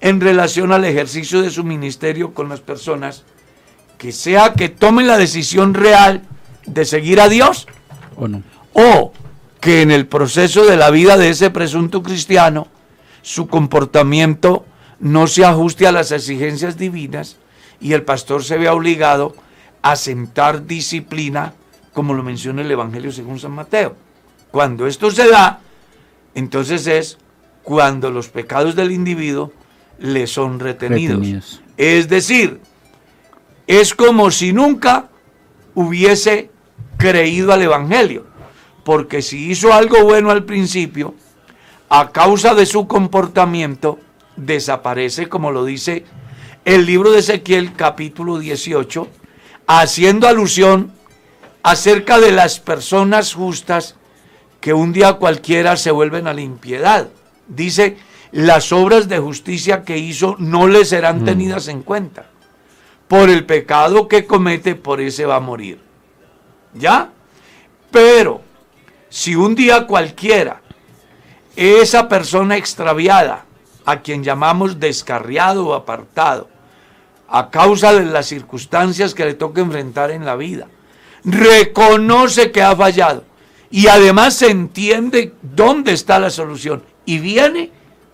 [0.00, 3.24] en relación al ejercicio de su ministerio con las personas,
[3.98, 6.22] que sea que tomen la decisión real
[6.66, 7.66] de seguir a Dios
[8.16, 8.42] ¿O no?
[8.72, 9.12] o
[9.60, 12.68] que en el proceso de la vida de ese presunto cristiano
[13.22, 14.64] su comportamiento
[15.00, 17.36] no se ajuste a las exigencias divinas
[17.80, 19.34] y el pastor se ve obligado
[19.82, 21.54] a sentar disciplina,
[21.98, 23.96] como lo menciona el Evangelio según San Mateo.
[24.52, 25.58] Cuando esto se da,
[26.32, 27.18] entonces es
[27.64, 29.52] cuando los pecados del individuo
[29.98, 31.16] le son retenidos.
[31.16, 31.60] Retenidos.
[31.76, 32.60] Es decir,
[33.66, 35.08] es como si nunca
[35.74, 36.52] hubiese
[36.98, 38.26] creído al Evangelio.
[38.84, 41.16] Porque si hizo algo bueno al principio,
[41.88, 43.98] a causa de su comportamiento,
[44.36, 46.04] desaparece, como lo dice
[46.64, 49.08] el libro de Ezequiel capítulo 18,
[49.66, 50.96] haciendo alusión
[51.70, 53.96] acerca de las personas justas
[54.60, 57.08] que un día cualquiera se vuelven a la impiedad.
[57.46, 57.98] Dice,
[58.32, 62.26] las obras de justicia que hizo no le serán tenidas en cuenta.
[63.06, 65.78] Por el pecado que comete, por ese va a morir.
[66.72, 67.10] ¿Ya?
[67.90, 68.40] Pero,
[69.10, 70.62] si un día cualquiera,
[71.54, 73.44] esa persona extraviada,
[73.84, 76.48] a quien llamamos descarriado o apartado,
[77.28, 80.66] a causa de las circunstancias que le toca enfrentar en la vida,
[81.32, 83.24] reconoce que ha fallado
[83.70, 87.70] y además se entiende dónde está la solución y viene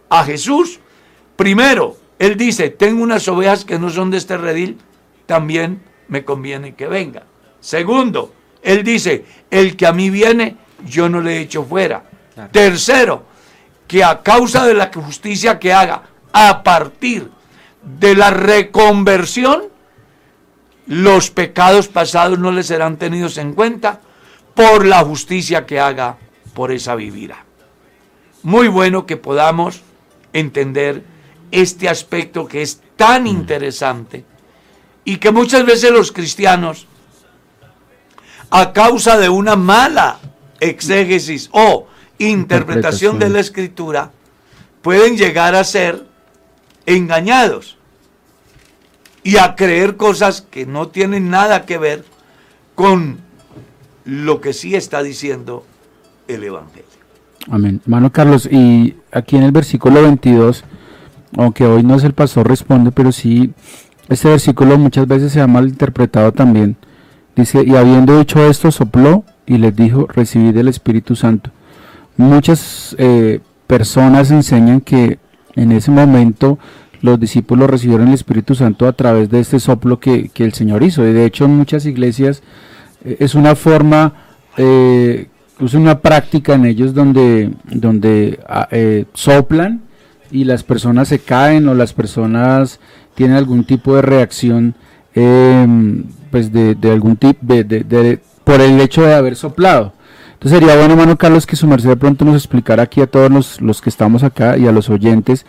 [0.09, 0.81] a Jesús,
[1.37, 4.79] primero, él dice, tengo unas ovejas que no son de este redil,
[5.27, 7.25] también me conviene que venga.
[7.61, 12.05] Segundo, él dice, el que a mí viene, yo no le echo fuera.
[12.53, 13.25] Tercero,
[13.87, 17.31] que a causa de la justicia que haga, a partir
[17.83, 19.65] de la reconversión,
[20.87, 24.01] los pecados pasados no le serán tenidos en cuenta
[24.55, 26.19] por la justicia que haga
[26.55, 27.45] por esa vivida.
[28.43, 29.83] Muy bueno que podamos
[30.33, 31.03] entender
[31.51, 34.25] este aspecto que es tan interesante
[35.05, 36.87] y que muchas veces los cristianos,
[38.51, 40.19] a causa de una mala
[40.61, 41.87] exégesis o
[42.19, 44.13] interpretación de la escritura,
[44.83, 46.07] pueden llegar a ser
[46.87, 47.74] engañados
[49.25, 52.05] y a creer cosas que no tienen nada que ver
[52.75, 53.19] con
[54.05, 55.65] lo que sí está diciendo
[56.29, 56.85] el Evangelio.
[57.51, 57.81] Amén.
[57.85, 60.65] Hermano Carlos, y aquí en el versículo 22,
[61.37, 63.53] aunque hoy no es el pastor responde, pero sí,
[64.09, 66.77] este versículo muchas veces se ha malinterpretado también.
[67.35, 71.51] Dice, y habiendo dicho esto, sopló y les dijo, recibid el Espíritu Santo.
[72.17, 75.19] Muchas eh, personas enseñan que
[75.57, 76.59] en ese momento
[77.05, 80.83] los discípulos recibieron el Espíritu Santo a través de este soplo que, que el Señor
[80.83, 81.07] hizo.
[81.07, 82.43] Y de hecho en muchas iglesias
[83.05, 84.15] eh, es una forma,
[84.57, 85.29] eh,
[85.61, 89.83] es una práctica en ellos donde, donde ah, eh, soplan
[90.31, 92.81] y las personas se caen o las personas
[93.15, 94.75] tienen algún tipo de reacción
[95.15, 99.93] em, pues de, de algún tipo de, de- por el hecho de haber soplado.
[100.33, 103.31] Entonces sería bueno, hermano Carlos, que su merced de pronto nos explicara aquí a todos
[103.31, 105.45] los, los que estamos acá y a los oyentes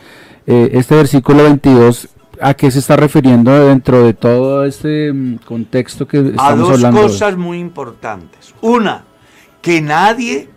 [0.47, 2.09] eh, este versículo 22,
[2.41, 6.69] ¿a qué se está refiriendo dentro de todo este mm, contexto que a estamos dos
[6.71, 7.01] hablando?
[7.01, 7.07] hoy?
[7.07, 8.53] cosas muy importantes.
[8.61, 9.05] Una,
[9.61, 10.49] que nadie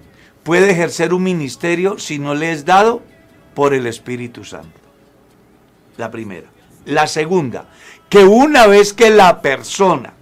[0.42, 3.02] puede ejercer un ministerio si no le es dado
[3.54, 4.80] por el Espíritu Santo.
[5.96, 6.48] La primera.
[6.84, 7.66] La segunda,
[8.08, 10.14] que una vez que la persona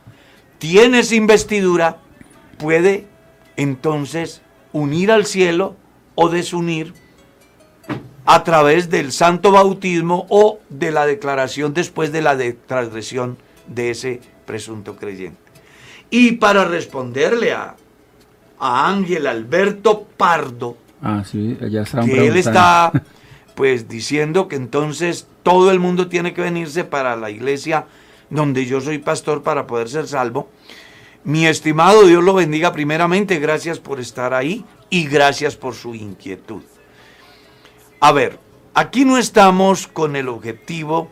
[0.59, 1.99] tiene esa investidura,
[2.59, 3.07] puede
[3.57, 5.77] entonces unir al cielo
[6.15, 6.95] o desunir
[8.27, 13.91] a través del santo bautismo o de la declaración después de la de transgresión de
[13.91, 15.39] ese presunto creyente.
[16.11, 17.77] Y para responderle a,
[18.59, 22.91] a Ángel Alberto Pardo, Ah, sí, ya estaban que él está
[23.55, 27.87] pues diciendo que entonces todo el mundo tiene que venirse para la iglesia
[28.31, 30.49] donde yo soy pastor para poder ser salvo.
[31.23, 36.63] Mi estimado Dios lo bendiga primeramente, gracias por estar ahí y gracias por su inquietud.
[38.07, 38.39] A ver,
[38.73, 41.11] aquí no estamos con el objetivo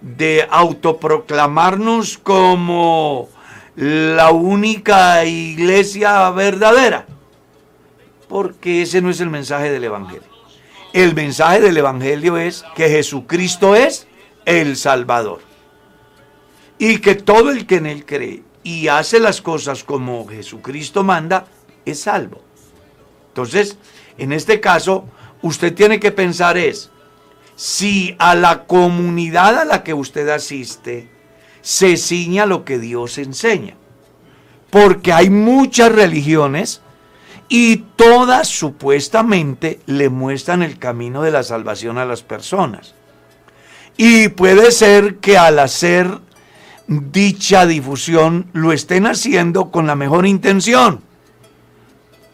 [0.00, 3.28] de autoproclamarnos como
[3.74, 7.04] la única iglesia verdadera,
[8.28, 10.28] porque ese no es el mensaje del Evangelio.
[10.92, 14.06] El mensaje del Evangelio es que Jesucristo es
[14.44, 15.40] el Salvador
[16.78, 21.46] y que todo el que en Él cree y hace las cosas como Jesucristo manda
[21.84, 22.40] es salvo.
[23.30, 23.78] Entonces,
[24.16, 25.08] en este caso,
[25.42, 26.90] usted tiene que pensar es,
[27.56, 31.08] si a la comunidad a la que usted asiste
[31.62, 33.74] se ciña lo que Dios enseña.
[34.70, 36.80] Porque hay muchas religiones
[37.48, 42.94] y todas supuestamente le muestran el camino de la salvación a las personas.
[43.96, 46.20] Y puede ser que al hacer
[46.86, 51.02] dicha difusión lo estén haciendo con la mejor intención.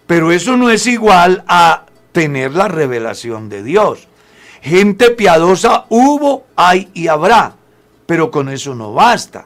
[0.07, 1.86] Pero eso no es igual a
[2.17, 4.09] tener la revelación de Dios.
[4.63, 7.57] Gente piadosa hubo, hay y habrá.
[8.07, 9.45] Pero con eso no basta.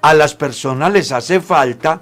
[0.00, 2.00] A las personas les hace falta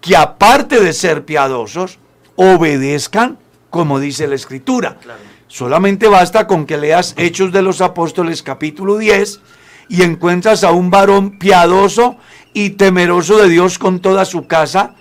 [0.00, 1.98] que aparte de ser piadosos,
[2.36, 3.36] obedezcan
[3.68, 4.98] como dice la escritura.
[5.48, 9.40] Solamente basta con que leas Hechos de los Apóstoles capítulo 10
[9.88, 12.16] y encuentras a un varón piadoso
[12.52, 14.94] y temeroso de Dios con toda su casa,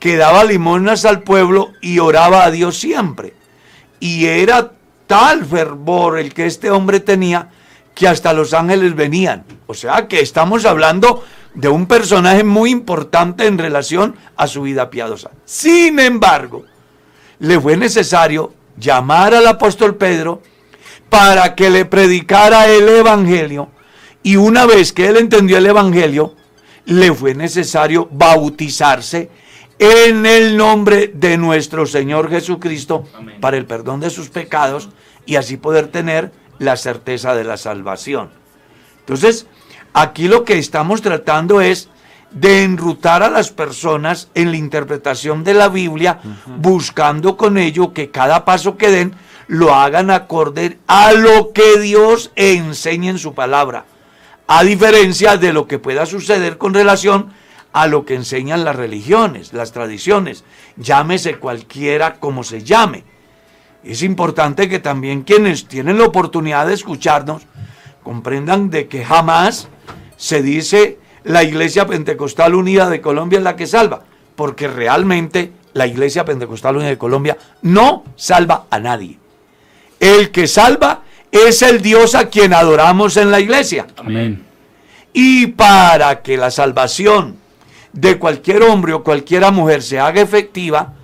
[0.00, 3.38] que daba limonas al pueblo y oraba a Dios siempre.
[4.00, 4.72] Y era
[5.06, 7.48] tal fervor el que este hombre tenía
[7.94, 9.44] que hasta los ángeles venían.
[9.66, 11.24] O sea que estamos hablando
[11.54, 15.30] de un personaje muy importante en relación a su vida piadosa.
[15.44, 16.64] Sin embargo,
[17.40, 20.42] le fue necesario llamar al apóstol Pedro
[21.08, 23.68] para que le predicara el Evangelio.
[24.22, 26.34] Y una vez que él entendió el Evangelio,
[26.86, 29.30] le fue necesario bautizarse
[29.80, 33.04] en el nombre de nuestro Señor Jesucristo
[33.40, 34.90] para el perdón de sus pecados
[35.24, 38.28] y así poder tener la certeza de la salvación.
[38.98, 39.46] Entonces,
[39.94, 41.88] aquí lo que estamos tratando es
[42.30, 46.20] de enrutar a las personas en la interpretación de la Biblia,
[46.58, 49.14] buscando con ello que cada paso que den
[49.46, 53.86] lo hagan acorde a lo que Dios enseña en su palabra,
[54.46, 57.32] a diferencia de lo que pueda suceder con relación
[57.72, 60.44] a lo que enseñan las religiones, las tradiciones,
[60.76, 63.04] llámese cualquiera como se llame.
[63.84, 67.42] Es importante que también quienes tienen la oportunidad de escucharnos
[68.02, 69.68] comprendan de que jamás
[70.16, 74.02] se dice la Iglesia Pentecostal Unida de Colombia es la que salva,
[74.36, 79.18] porque realmente la Iglesia Pentecostal Unida de Colombia no salva a nadie.
[79.98, 83.86] El que salva es el Dios a quien adoramos en la iglesia.
[83.96, 84.44] Amén.
[85.12, 87.36] Y para que la salvación
[87.92, 90.94] de cualquier hombre o cualquiera mujer se haga efectiva,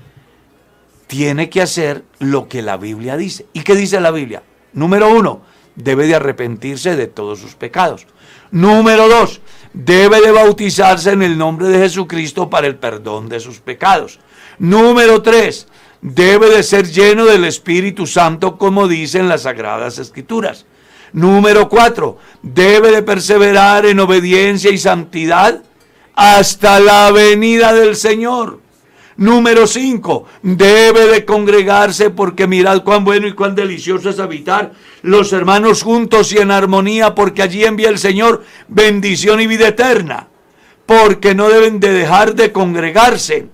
[1.07, 3.47] tiene que hacer lo que la Biblia dice.
[3.53, 4.43] ¿Y qué dice la Biblia?
[4.73, 5.43] Número uno,
[5.75, 8.07] debe de arrepentirse de todos sus pecados.
[8.51, 9.41] Número dos,
[9.73, 14.19] debe de bautizarse en el nombre de Jesucristo para el perdón de sus pecados.
[14.59, 15.69] Número tres,
[16.01, 20.67] debe de ser lleno del Espíritu Santo como dicen las Sagradas Escrituras.
[21.13, 25.63] Número cuatro, debe de perseverar en obediencia y santidad
[26.17, 28.61] hasta la venida del Señor.
[29.19, 30.27] Número 5.
[30.43, 36.33] Debe de congregarse porque mirad cuán bueno y cuán delicioso es habitar los hermanos juntos
[36.33, 40.29] y en armonía porque allí envía el Señor bendición y vida eterna.
[40.85, 43.49] Porque no deben de dejar de congregarse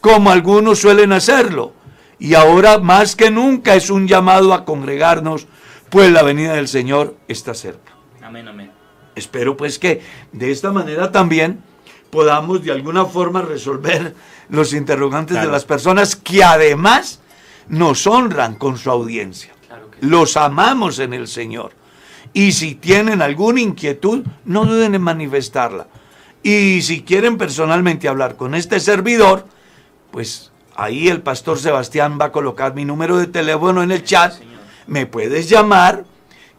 [0.00, 1.74] como algunos suelen hacerlo.
[2.18, 5.46] Y ahora más que nunca es un llamado a congregarnos,
[5.90, 7.92] pues la venida del Señor está cerca.
[8.22, 8.70] Amén, amén.
[9.14, 10.00] Espero pues que
[10.32, 11.62] de esta manera también
[12.10, 14.14] podamos de alguna forma resolver
[14.48, 17.20] los interrogantes de las personas que además
[17.68, 19.52] nos honran con su audiencia.
[20.00, 21.72] Los amamos en el Señor.
[22.32, 25.86] Y si tienen alguna inquietud, no duden en manifestarla.
[26.42, 29.46] Y si quieren personalmente hablar con este servidor,
[30.10, 34.34] pues ahí el pastor Sebastián va a colocar mi número de teléfono en el chat.
[34.86, 36.04] Me puedes llamar,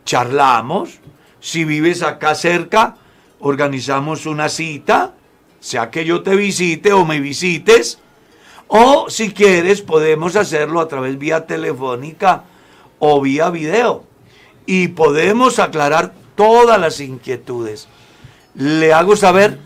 [0.06, 1.00] charlamos.
[1.40, 2.98] Si vives acá cerca,
[3.40, 5.16] organizamos una cita
[5.62, 8.00] sea que yo te visite o me visites,
[8.68, 12.44] o si quieres podemos hacerlo a través vía telefónica
[13.00, 14.04] o vía video
[14.66, 17.88] y podemos aclarar todas las inquietudes.
[18.56, 19.60] Le hago saber,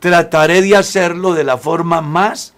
[0.00, 2.54] trataré de hacerlo de la forma más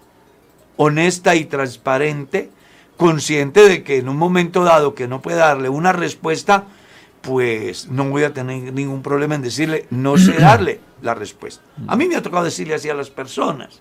[0.76, 2.50] honesta y transparente,
[2.96, 6.64] consciente de que en un momento dado que no pueda darle una respuesta,
[7.20, 11.62] pues no voy a tener ningún problema en decirle, no sé darle la respuesta.
[11.86, 13.80] A mí me ha tocado decirle así a las personas.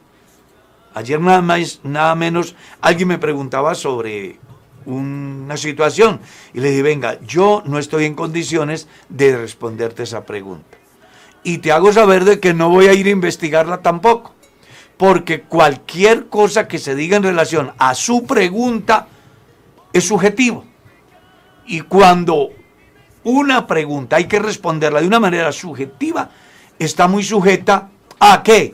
[0.94, 4.40] Ayer nada más, nada menos, alguien me preguntaba sobre
[4.86, 6.20] una situación
[6.54, 10.78] y le dije, venga, yo no estoy en condiciones de responderte esa pregunta.
[11.44, 14.34] Y te hago saber de que no voy a ir a investigarla tampoco,
[14.98, 19.08] porque cualquier cosa que se diga en relación a su pregunta
[19.94, 20.66] es subjetivo.
[21.66, 22.50] Y cuando
[23.28, 26.30] una pregunta hay que responderla de una manera subjetiva,
[26.80, 28.74] está muy sujeta a qué?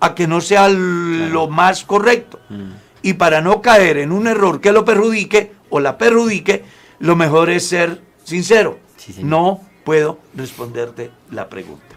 [0.00, 2.40] A que no sea lo más correcto.
[2.48, 2.70] Mm.
[3.02, 6.64] Y para no caer en un error que lo perjudique o la perjudique,
[6.98, 8.78] lo mejor es ser sincero.
[9.18, 11.96] no puedo responderte la pregunta.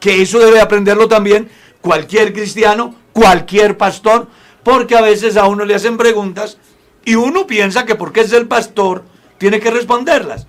[0.00, 1.48] Que eso debe aprenderlo también
[1.80, 4.26] cualquier cristiano, cualquier pastor,
[4.64, 6.58] porque a veces a uno le hacen preguntas
[7.04, 9.04] y uno piensa que porque es el pastor
[9.38, 10.46] tiene que responderlas.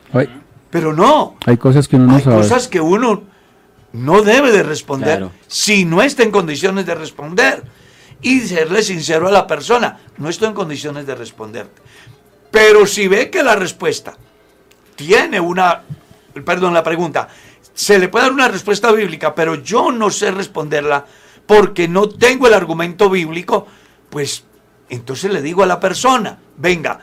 [0.69, 1.37] Pero no.
[1.45, 3.23] Hay cosas que uno no Hay cosas que uno
[3.93, 7.63] no debe de responder si no está en condiciones de responder.
[8.21, 11.81] Y serle sincero a la persona, no estoy en condiciones de responderte.
[12.49, 14.15] Pero si ve que la respuesta
[14.95, 15.83] tiene una,
[16.43, 17.27] perdón, la pregunta,
[17.73, 21.05] se le puede dar una respuesta bíblica, pero yo no sé responderla
[21.45, 23.67] porque no tengo el argumento bíblico,
[24.09, 24.43] pues
[24.89, 26.99] entonces le digo a la persona, venga,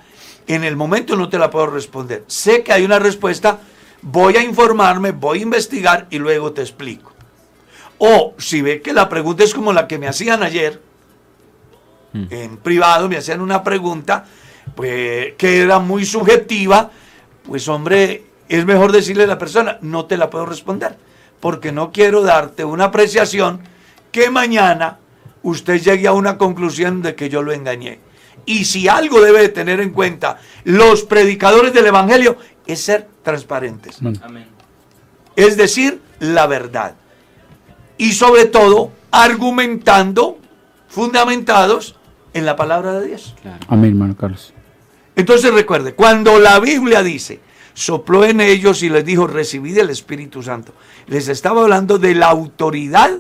[0.46, 2.24] en el momento no te la puedo responder.
[2.26, 3.60] Sé que hay una respuesta,
[4.02, 7.12] voy a informarme, voy a investigar y luego te explico.
[7.98, 10.80] O si ve que la pregunta es como la que me hacían ayer,
[12.12, 14.24] en privado me hacían una pregunta,
[14.74, 16.90] pues que era muy subjetiva,
[17.44, 20.96] pues hombre, es mejor decirle a la persona, no te la puedo responder,
[21.40, 23.60] porque no quiero darte una apreciación
[24.12, 24.98] que mañana
[25.42, 27.98] usted llegue a una conclusión de que yo lo engañé.
[28.46, 32.36] Y si algo debe de tener en cuenta los predicadores del Evangelio
[32.66, 33.98] es ser transparentes.
[34.22, 34.46] Amén.
[35.36, 36.94] Es decir, la verdad.
[37.96, 40.38] Y sobre todo, argumentando,
[40.88, 41.96] fundamentados
[42.32, 43.34] en la palabra de Dios.
[43.68, 44.52] Amén, hermano Carlos.
[45.16, 47.40] Entonces recuerde, cuando la Biblia dice,
[47.72, 50.74] sopló en ellos y les dijo, recibid el Espíritu Santo,
[51.06, 53.10] les estaba hablando de la autoridad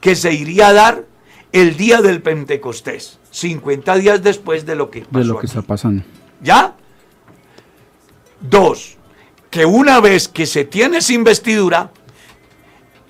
[0.00, 1.04] que se iría a dar
[1.52, 5.46] el día del Pentecostés, 50 días después de lo que pasó De lo que aquí.
[5.46, 6.04] está pasando.
[6.40, 6.76] ¿Ya?
[8.40, 8.96] Dos,
[9.50, 11.90] que una vez que se tiene esa investidura,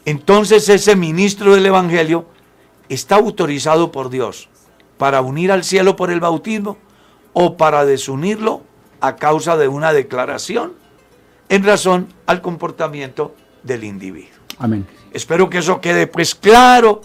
[0.04, 2.26] entonces ese ministro del Evangelio
[2.88, 4.48] está autorizado por Dios
[4.96, 6.78] para unir al cielo por el bautismo
[7.32, 8.62] o para desunirlo
[9.00, 10.74] a causa de una declaración
[11.48, 14.30] en razón al comportamiento del individuo.
[14.58, 14.86] Amén.
[15.12, 17.00] Espero que eso quede pues claro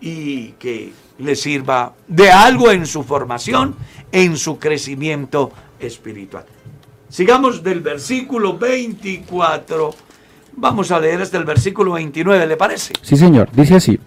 [0.00, 3.76] y que le sirva de algo en su formación,
[4.12, 6.44] en su crecimiento espiritual.
[7.08, 9.94] Sigamos del versículo 24.
[10.56, 12.92] Vamos a leer hasta el versículo 29, ¿le parece?
[13.02, 13.98] Sí, señor, dice así.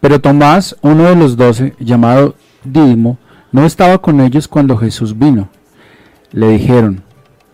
[0.00, 3.18] Pero Tomás, uno de los doce, llamado Dídimo,
[3.52, 5.48] no estaba con ellos cuando Jesús vino.
[6.30, 7.02] Le dijeron,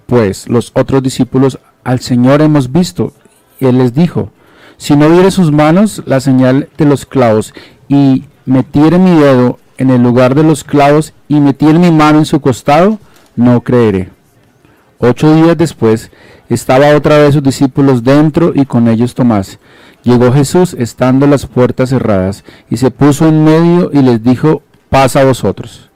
[0.07, 3.13] pues los otros discípulos, al Señor hemos visto.
[3.61, 4.31] Y él les dijo,
[4.77, 7.55] si no viere sus manos la señal de los clavos,
[7.89, 12.25] y metiere mi dedo en el lugar de los clavos, y metiere mi mano en
[12.25, 12.99] su costado,
[13.37, 14.11] no creeré.
[14.99, 16.11] Ocho días después
[16.49, 19.59] estaba otra vez sus discípulos dentro y con ellos Tomás.
[20.03, 25.21] Llegó Jesús estando las puertas cerradas y se puso en medio y les dijo, pasa
[25.21, 25.91] a vosotros.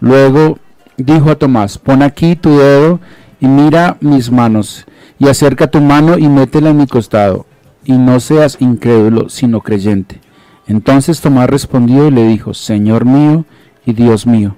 [0.00, 0.58] Luego
[0.96, 3.00] dijo a Tomás, pon aquí tu dedo
[3.40, 4.86] y mira mis manos
[5.18, 7.46] y acerca tu mano y métela en mi costado
[7.84, 10.20] y no seas incrédulo sino creyente.
[10.68, 13.44] Entonces Tomás respondió y le dijo, Señor mío
[13.84, 14.56] y Dios mío.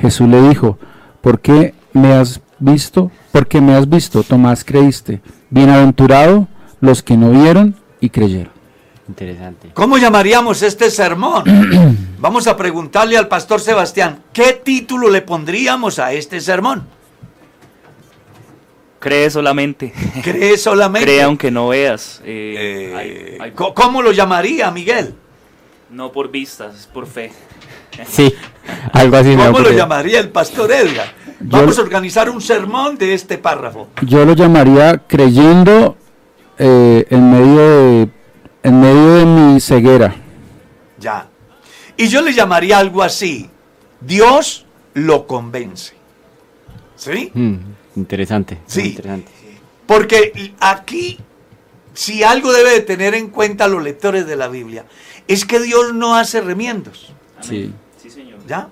[0.00, 0.78] Jesús le dijo,
[1.20, 3.10] ¿por qué me has visto?
[3.30, 5.20] Porque me has visto, Tomás creíste.
[5.50, 6.48] Bienaventurado
[6.80, 8.52] los que no vieron y creyeron.
[9.06, 9.70] Interesante.
[9.74, 11.44] ¿Cómo llamaríamos este sermón?
[12.18, 16.84] Vamos a preguntarle al pastor Sebastián, ¿qué título le pondríamos a este sermón?
[18.98, 19.92] Cree solamente.
[20.22, 21.04] ¿Cree solamente?
[21.10, 22.22] Cree aunque no veas.
[22.24, 25.14] Eh, Eh, hay- hay- ¿co- ¿Cómo lo llamaría, Miguel?
[25.94, 27.32] No por vistas, es por fe.
[28.08, 28.34] Sí,
[28.92, 31.06] algo así ¿Cómo lo llamaría el pastor Edgar?
[31.38, 33.86] Vamos a organizar un sermón de este párrafo.
[34.02, 35.96] Yo lo llamaría creyendo
[36.58, 38.08] eh, en, medio de,
[38.64, 40.16] en medio de mi ceguera.
[40.98, 41.28] Ya.
[41.96, 43.48] Y yo le llamaría algo así.
[44.00, 45.94] Dios lo convence.
[46.96, 47.30] ¿Sí?
[47.32, 47.56] Mm,
[47.94, 48.58] interesante.
[48.66, 48.88] Sí.
[48.88, 49.30] Interesante.
[49.86, 51.20] Porque aquí,
[51.94, 54.84] si algo debe de tener en cuenta los lectores de la Biblia,
[55.28, 57.12] es que Dios no hace remiendos.
[57.40, 57.72] Sí.
[58.00, 58.40] Sí, señor.
[58.46, 58.68] ¿Ya?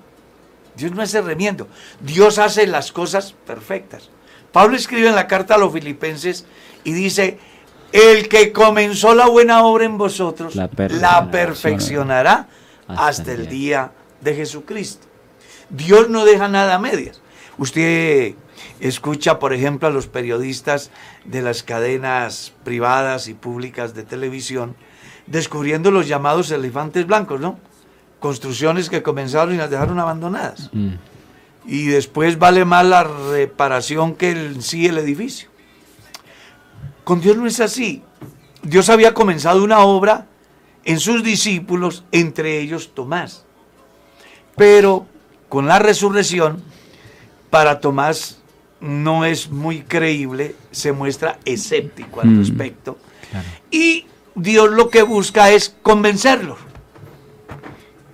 [0.76, 1.68] Dios no hace remiendo.
[2.00, 4.10] Dios hace las cosas perfectas.
[4.52, 6.44] Pablo escribe en la carta a los filipenses
[6.84, 7.38] y dice,
[7.92, 12.48] el que comenzó la buena obra en vosotros, La la perfeccionará.
[12.88, 15.06] Hasta hasta el día de Jesucristo.
[15.70, 17.20] Dios no deja nada a medias.
[17.56, 18.34] Usted
[18.80, 20.90] escucha, por ejemplo, a los periodistas
[21.24, 24.76] de las cadenas privadas y públicas de televisión
[25.26, 27.58] descubriendo los llamados elefantes blancos, ¿no?
[28.20, 30.70] Construcciones que comenzaron y las dejaron abandonadas.
[30.72, 30.94] Mm,
[31.66, 35.48] Y después vale más la reparación que el, sí el edificio.
[37.04, 38.02] Con Dios no es así.
[38.62, 40.26] Dios había comenzado una obra
[40.84, 43.44] en sus discípulos, entre ellos Tomás.
[44.56, 45.06] Pero
[45.48, 46.62] con la resurrección,
[47.50, 48.41] para Tomás
[48.82, 52.38] no es muy creíble, se muestra escéptico al Mm.
[52.40, 52.98] respecto.
[53.30, 53.46] claro.
[53.70, 56.56] Y Dios lo que busca es convencerlo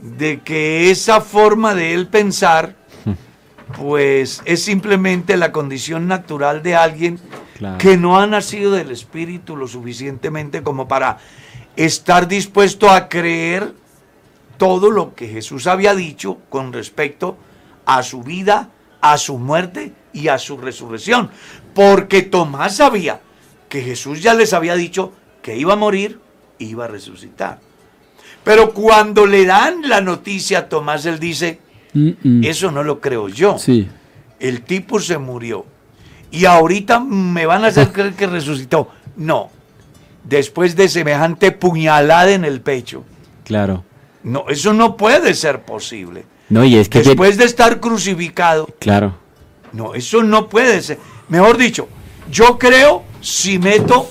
[0.01, 2.77] de que esa forma de él pensar,
[3.77, 7.19] pues es simplemente la condición natural de alguien
[7.57, 7.79] Claro.
[7.79, 11.19] que no ha nacido del Espíritu lo suficientemente como para
[11.77, 13.75] estar dispuesto a creer
[14.59, 17.37] todo lo que Jesús había dicho con respecto
[17.87, 21.31] a su vida, a su muerte y a su resurrección.
[21.75, 23.21] Porque Tomás sabía
[23.69, 26.21] que Jesús ya les había dicho que iba a morir,
[26.59, 27.61] iba a resucitar.
[28.45, 31.61] Pero cuando le dan la noticia a Tomás, él dice,
[31.95, 32.45] Mm, mm.
[32.45, 33.59] eso no lo creo yo.
[33.59, 33.89] Sí.
[34.39, 35.67] El tipo se murió.
[36.31, 38.89] Y ahorita me van a hacer creer que resucitó.
[39.17, 39.51] No.
[40.25, 43.05] Después de semejante puñalada en el pecho.
[43.45, 43.85] Claro.
[44.23, 46.25] No, eso no puede ser posible.
[46.51, 47.03] No, y es que...
[47.03, 48.69] Después de estar crucificado.
[48.79, 49.17] Claro.
[49.73, 50.99] No, eso no puede ser.
[51.29, 51.89] Mejor dicho,
[52.31, 54.09] yo creo si meto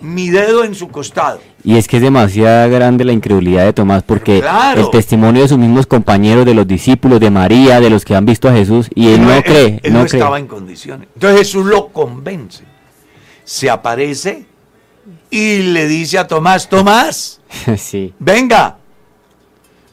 [0.00, 1.40] mi dedo en su costado.
[1.64, 4.80] Y es que es demasiado grande la incredulidad de Tomás porque Claro.
[4.82, 8.24] el testimonio de sus mismos compañeros, de los discípulos, de María, de los que han
[8.24, 10.20] visto a Jesús, y él no cree, él no no cree.
[10.20, 11.08] estaba en condiciones.
[11.14, 12.62] Entonces Jesús lo convence.
[13.44, 14.46] Se aparece
[15.30, 17.40] y le dice a Tomás, Tomás,
[17.76, 18.78] sí, venga,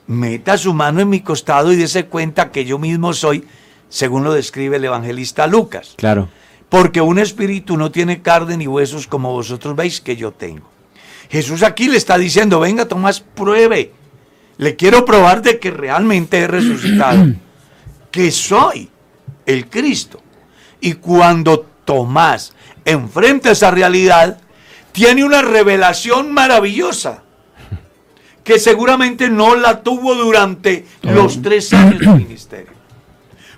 [0.07, 3.43] meta su mano en mi costado y dése cuenta que yo mismo soy,
[3.89, 5.93] según lo describe el evangelista Lucas.
[5.97, 6.29] claro.
[6.69, 10.67] Porque un espíritu no tiene carne ni huesos como vosotros veis que yo tengo.
[11.29, 13.91] Jesús aquí le está diciendo, venga Tomás, pruebe.
[14.57, 17.33] Le quiero probar de que realmente he resucitado.
[18.11, 18.89] que soy
[19.45, 20.21] el Cristo.
[20.81, 24.39] Y cuando Tomás enfrenta esa realidad,
[24.91, 27.23] tiene una revelación maravillosa.
[28.43, 32.74] Que seguramente no la tuvo durante los tres años de ministerio.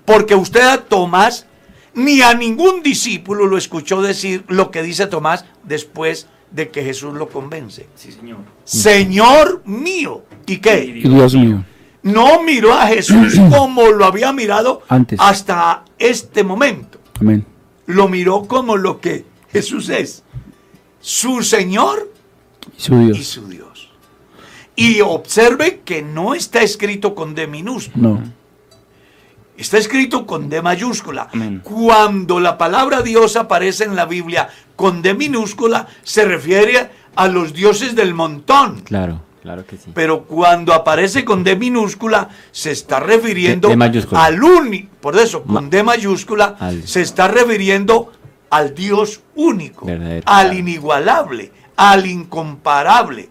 [0.08, 1.45] Porque usted a Tomás
[1.93, 7.14] ni a ningún discípulo lo escuchó decir lo que dice Tomás después de que Jesús
[7.14, 7.88] lo convence.
[7.95, 8.38] Sí, señor.
[8.64, 10.24] Señor mío.
[10.45, 10.86] ¿Y qué?
[10.86, 11.66] Y Dios mío.
[12.03, 15.20] No miró a Jesús como lo había mirado Antes.
[15.22, 16.99] hasta este momento.
[17.20, 17.45] Amén.
[17.86, 20.24] Lo miró como lo que Jesús es.
[21.01, 22.10] Su Señor
[22.78, 23.28] Y su y Dios.
[23.28, 23.89] su Dios.
[24.78, 28.08] Y observe que no está escrito con D minúscula.
[28.08, 28.37] No.
[29.58, 31.30] Está escrito con D mayúscula.
[31.34, 31.62] Amén.
[31.64, 37.53] Cuando la palabra Dios aparece en la Biblia con D minúscula, se refiere a los
[37.53, 38.82] dioses del montón.
[38.82, 39.91] Claro, claro que sí.
[39.95, 44.24] Pero cuando aparece con D minúscula, se está refiriendo D- D mayúscula.
[44.26, 44.89] al único.
[45.01, 48.12] Por eso, con Ma- D mayúscula, Al- se está refiriendo
[48.51, 50.24] al Dios único, Verdadero.
[50.28, 53.30] al inigualable, al incomparable,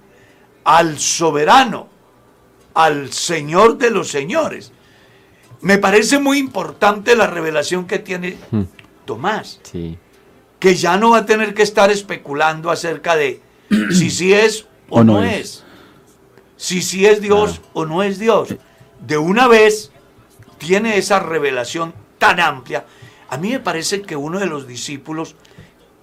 [0.65, 1.87] al soberano,
[2.75, 4.73] al Señor de los señores.
[5.61, 8.63] Me parece muy importante la revelación que tiene Hmm.
[9.05, 9.99] Tomás Sí,
[10.59, 13.41] que ya no va a tener que estar especulando acerca de
[13.91, 15.41] si sí es o, O no, no es.
[15.41, 15.65] es.
[16.57, 18.55] si sí es Dios o no es Dios.
[19.01, 19.93] De una vez
[20.59, 22.87] tiene esa revelación tan amplia.
[23.29, 25.35] A mí me parece que uno de los discípulos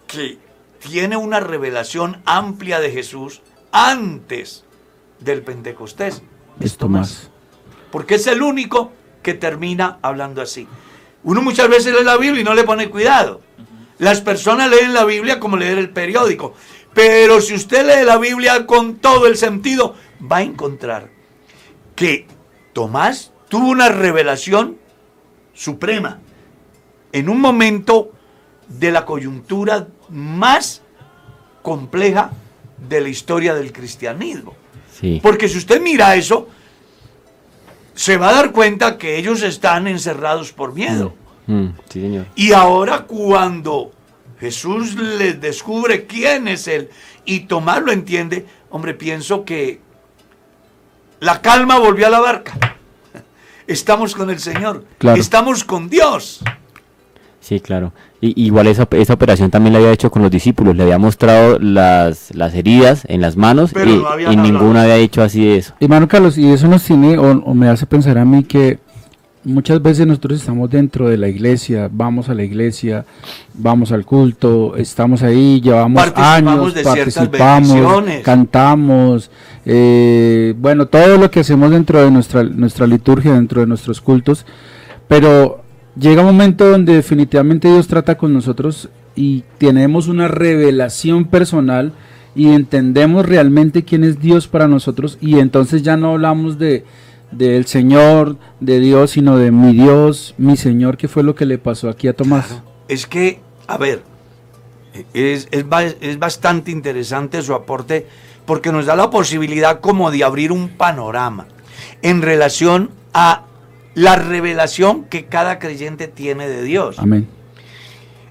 [0.07, 0.37] que
[0.79, 3.41] tiene una revelación amplia de Jesús
[3.71, 4.63] antes
[5.19, 6.21] del Pentecostés
[6.59, 7.29] Es Tomás.
[7.91, 8.91] porque es el único
[9.23, 10.67] que termina hablando así.
[11.23, 13.41] Uno muchas veces lee la Biblia y no le pone cuidado.
[13.97, 16.53] Las personas leen la Biblia como leer el periódico.
[16.93, 21.09] Pero si usted lee la Biblia con todo el sentido, va a encontrar
[21.95, 22.27] que
[22.73, 24.77] Tomás tuvo una revelación
[25.53, 26.19] suprema
[27.11, 28.11] en un momento
[28.67, 30.81] de la coyuntura más
[31.61, 32.31] compleja
[32.89, 34.55] de la historia del cristianismo.
[34.91, 35.19] sí.
[35.21, 36.49] Porque si usted mira eso,
[37.93, 41.13] se va a dar cuenta que ellos están encerrados por miedo.
[41.47, 42.25] Mm, sí, señor.
[42.35, 43.91] Y ahora cuando
[44.39, 46.89] Jesús les descubre quién es Él
[47.25, 49.79] y Tomás lo entiende, hombre, pienso que
[51.19, 52.77] la calma volvió a la barca.
[53.67, 54.85] Estamos con el Señor.
[54.97, 55.19] Claro.
[55.19, 56.41] Estamos con Dios.
[57.43, 57.91] Sí, claro.
[58.21, 60.77] Y, igual esa, esa operación también la había hecho con los discípulos.
[60.77, 64.95] Le había mostrado las, las heridas en las manos Pero y, no y ninguno había
[64.95, 65.73] dicho así de eso.
[65.81, 68.79] Hermano Carlos, y eso nos tiene, o, o me hace pensar a mí que
[69.43, 73.03] muchas veces nosotros estamos dentro de la iglesia, vamos a la iglesia,
[73.53, 79.31] vamos al culto, estamos ahí, llevamos Participamos años, de participamos, cantamos,
[79.65, 84.45] eh, bueno, todo lo que hacemos dentro de nuestra, nuestra liturgia, dentro de nuestros cultos,
[85.09, 85.62] pero
[85.97, 91.93] llega un momento donde definitivamente Dios trata con nosotros y tenemos una revelación personal
[92.35, 96.83] y entendemos realmente quién es Dios para nosotros y entonces ya no hablamos de
[97.31, 101.57] del Señor, de Dios, sino de mi Dios, mi Señor, que fue lo que le
[101.57, 102.61] pasó aquí a Tomás.
[102.87, 104.03] Es que, a ver,
[105.15, 108.05] es, es ba- es bastante interesante su aporte
[108.45, 111.47] porque nos da la posibilidad como de abrir un panorama
[112.03, 113.45] en relación a
[113.95, 116.97] la revelación que cada creyente tiene de Dios.
[116.99, 117.27] Amén.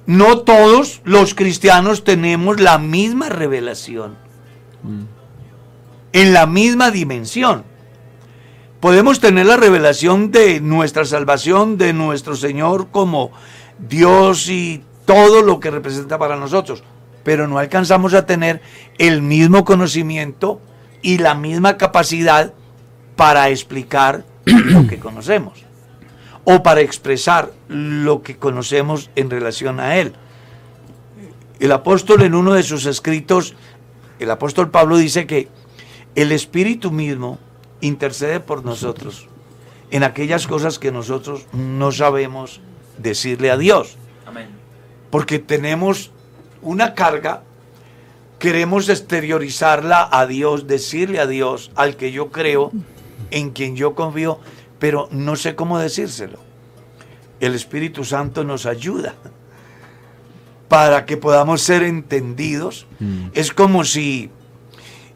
[0.06, 4.16] No todos los cristianos tenemos la misma revelación,
[6.12, 7.64] en la misma dimensión.
[8.80, 13.30] Podemos tener la revelación de nuestra salvación, de nuestro Señor como
[13.78, 16.82] Dios y todo lo que representa para nosotros.
[17.22, 18.60] pero no alcanzamos a tener
[18.98, 20.60] el mismo conocimiento
[21.02, 22.52] y la misma capacidad
[23.14, 25.64] para explicar lo que conocemos
[26.44, 30.14] o para expresar lo que conocemos en relación a Él.
[31.60, 33.54] El apóstol en uno de sus escritos,
[34.18, 35.48] el apóstol Pablo dice que
[36.14, 37.38] el Espíritu mismo
[37.80, 39.28] intercede por nosotros
[39.90, 42.60] en aquellas cosas que nosotros no sabemos
[42.98, 43.96] decirle a Dios.
[44.26, 44.48] Amén.
[45.10, 46.10] Porque tenemos
[46.62, 47.42] una carga,
[48.38, 52.72] queremos exteriorizarla a Dios, decirle a Dios, al que yo creo,
[53.32, 54.38] en quien yo confío,
[54.78, 56.38] pero no sé cómo decírselo.
[57.40, 59.14] El Espíritu Santo nos ayuda
[60.68, 62.86] para que podamos ser entendidos.
[62.98, 63.26] Mm.
[63.34, 64.30] Es como si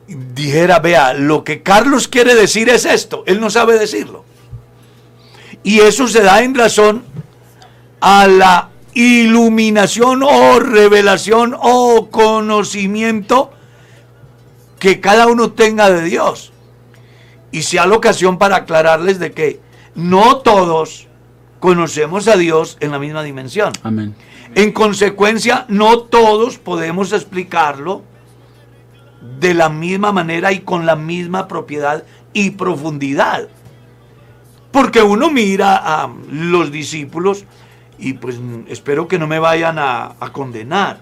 [0.07, 4.25] dijera, vea, lo que Carlos quiere decir es esto, él no sabe decirlo.
[5.63, 7.03] Y eso se da en razón
[8.01, 13.51] a la iluminación o revelación o conocimiento
[14.79, 16.53] que cada uno tenga de Dios.
[17.51, 19.61] Y sea la ocasión para aclararles de que
[19.95, 21.07] no todos
[21.61, 23.73] conocemos a Dios en la misma dimensión.
[23.83, 24.15] Amén.
[24.55, 28.03] En consecuencia, no todos podemos explicarlo
[29.41, 33.49] de la misma manera y con la misma propiedad y profundidad.
[34.71, 37.45] Porque uno mira a los discípulos
[37.99, 38.39] y pues
[38.69, 41.01] espero que no me vayan a, a condenar.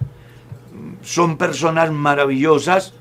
[1.03, 2.95] Son personas maravillosas,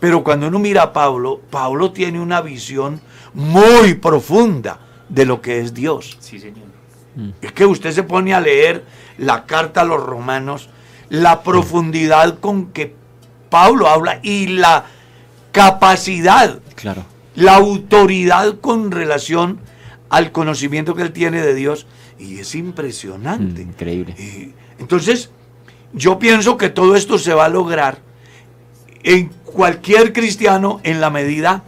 [0.00, 3.00] pero cuando uno mira a Pablo, Pablo tiene una visión
[3.34, 6.16] muy profunda de lo que es Dios.
[6.20, 6.70] Sí, Señor.
[7.42, 8.84] Es que usted se pone a leer
[9.18, 10.70] la carta a los romanos,
[11.10, 12.94] la profundidad con que
[13.50, 14.86] Pablo habla y la
[15.52, 17.04] capacidad, Claro.
[17.34, 19.58] la autoridad con relación
[20.08, 21.86] al conocimiento que él tiene de Dios.
[22.18, 23.64] Y es impresionante.
[23.64, 24.14] Mm, increíble.
[24.18, 25.30] Y entonces,
[25.92, 27.98] yo pienso que todo esto se va a lograr
[29.02, 31.62] en cualquier cristiano en la medida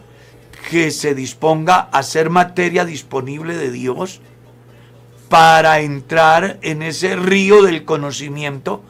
[0.71, 4.21] que se disponga a ser materia disponible de Dios
[5.29, 8.83] para entrar en ese río del conocimiento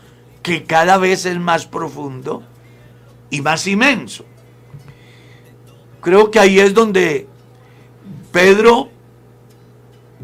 [0.42, 2.42] que cada vez es más profundo
[3.30, 4.24] y más inmenso.
[6.00, 7.28] Creo que ahí es donde
[8.32, 8.90] Pedro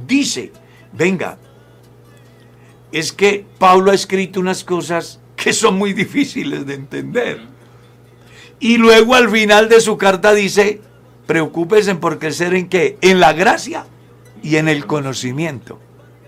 [0.06, 0.52] dice,
[0.92, 1.38] venga,
[2.90, 7.57] es que Pablo ha escrito unas cosas que son muy difíciles de entender.
[8.60, 10.80] Y luego al final de su carta dice,
[11.26, 12.98] preocúpense por crecer en qué?
[13.00, 13.86] En la gracia
[14.42, 15.78] y en el conocimiento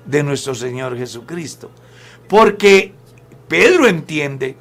[0.04, 1.70] de nuestro Señor Jesucristo.
[2.28, 2.92] Porque
[3.48, 4.56] Pedro entiende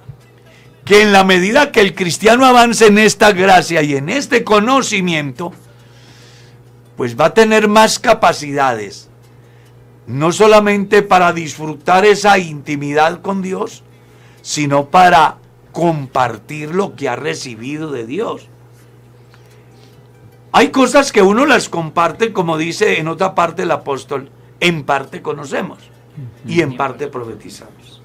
[0.85, 5.51] que en la medida que el cristiano avance en esta gracia y en este conocimiento,
[6.97, 9.09] pues va a tener más capacidades,
[10.07, 13.83] no solamente para disfrutar esa intimidad con Dios,
[14.41, 15.37] sino para
[15.71, 18.47] compartir lo que ha recibido de Dios.
[20.51, 25.21] Hay cosas que uno las comparte, como dice en otra parte el apóstol, en parte
[25.21, 25.79] conocemos
[26.45, 28.01] y en parte profetizamos.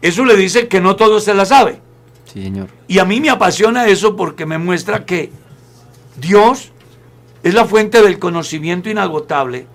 [0.00, 1.80] Eso le dice que no todo se la sabe.
[2.24, 2.68] Sí, señor.
[2.88, 5.30] Y a mí me apasiona eso porque me muestra que
[6.16, 6.72] Dios
[7.42, 9.66] es la fuente del conocimiento inagotable,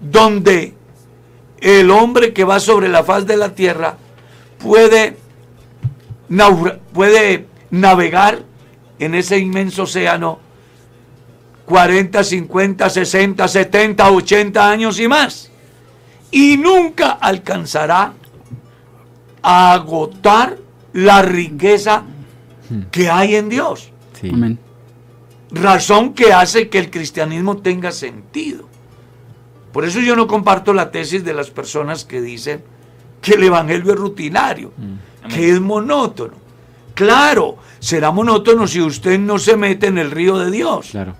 [0.00, 0.74] donde
[1.60, 3.96] el hombre que va sobre la faz de la tierra
[4.58, 5.16] puede,
[6.92, 8.42] puede navegar
[8.98, 10.40] en ese inmenso océano
[11.66, 15.50] 40, 50, 60, 70, 80 años y más.
[16.30, 18.12] Y nunca alcanzará
[19.42, 20.58] a agotar
[20.92, 22.04] la riqueza
[22.90, 23.90] que hay en Dios.
[24.20, 24.30] Sí.
[24.32, 24.58] Amén.
[25.50, 28.68] Razón que hace que el cristianismo tenga sentido.
[29.72, 32.62] Por eso yo no comparto la tesis de las personas que dicen
[33.20, 34.72] que el evangelio es rutinario,
[35.28, 36.34] que es monótono.
[36.94, 40.88] Claro, será monótono si usted no se mete en el río de Dios.
[40.90, 41.14] Claro.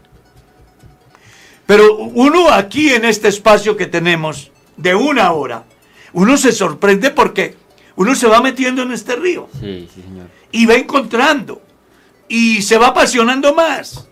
[1.67, 5.65] Pero uno aquí en este espacio que tenemos de una hora,
[6.13, 7.57] uno se sorprende porque
[7.97, 10.27] uno se va metiendo en este río Sí, sí, señor.
[10.53, 11.61] y va encontrando
[12.29, 14.07] y se va apasionando más.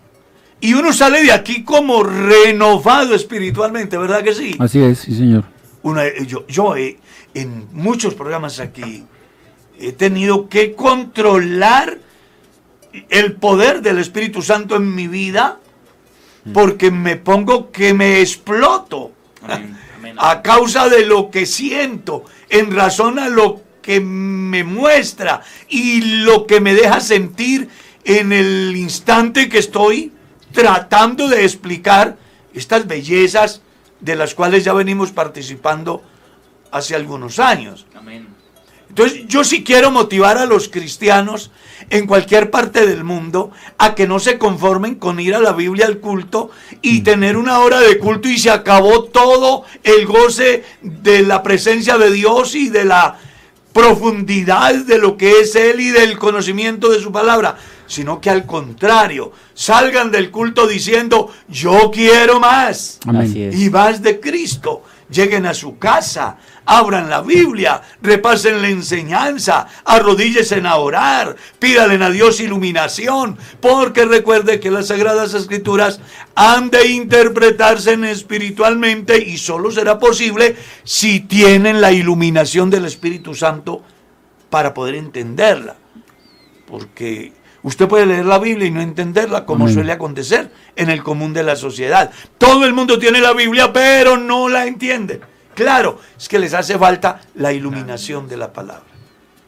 [0.59, 4.55] Y uno sale de aquí como renovado espiritualmente, ¿verdad que sí?
[4.59, 5.43] Así es, sí, señor.
[5.83, 6.97] Una- yo yo he-
[7.33, 9.03] en muchos programas aquí
[9.79, 11.99] he tenido que controlar
[13.09, 15.59] el poder del Espíritu Santo en mi vida
[16.53, 19.11] porque me pongo que me exploto
[19.41, 19.77] Amén.
[19.97, 20.15] Amén.
[20.17, 26.47] a causa de lo que siento, en razón a lo que me muestra y lo
[26.47, 27.69] que me deja sentir
[28.03, 30.11] en el instante que estoy
[30.51, 32.17] tratando de explicar
[32.53, 33.61] estas bellezas
[33.99, 36.03] de las cuales ya venimos participando
[36.71, 37.85] hace algunos años.
[37.95, 38.34] Amén.
[38.97, 41.51] Entonces yo sí quiero motivar a los cristianos
[41.89, 45.85] en cualquier parte del mundo a que no se conformen con ir a la Biblia
[45.85, 46.49] al culto
[46.81, 51.97] y tener una hora de culto y se acabó todo el goce de la presencia
[51.97, 53.17] de Dios y de la
[53.73, 58.45] profundidad de lo que es Él y del conocimiento de su palabra, sino que al
[58.45, 63.01] contrario, salgan del culto diciendo, yo quiero más
[63.51, 64.83] y más de Cristo.
[65.09, 72.09] Lleguen a su casa, abran la Biblia, repasen la enseñanza, arrodíllesen a orar, pídalen a
[72.09, 75.99] Dios iluminación, porque recuerde que las Sagradas Escrituras
[76.33, 83.83] han de interpretarse espiritualmente y solo será posible si tienen la iluminación del Espíritu Santo
[84.49, 85.75] para poder entenderla.
[86.65, 87.33] Porque
[87.65, 89.73] usted puede leer la Biblia y no entenderla como Amén.
[89.75, 92.11] suele acontecer en el común de la sociedad.
[92.37, 95.19] Todo el mundo tiene la Biblia, pero no la entiende.
[95.55, 98.85] Claro, es que les hace falta la iluminación de la palabra,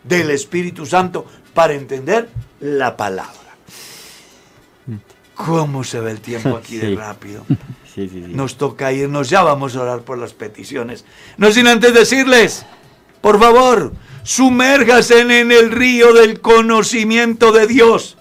[0.04, 3.34] del Espíritu Santo, para entender la palabra.
[5.36, 6.96] ¿Cómo se ve el tiempo aquí de Sí.
[6.96, 7.46] rápido?
[7.94, 8.34] Sí, sí, sí.
[8.34, 11.06] Nos toca irnos, ya vamos a orar por las peticiones.
[11.38, 12.66] No sin antes decirles,
[13.22, 13.94] por favor,
[14.28, 18.18] sumérjase en el río del conocimiento de Dios.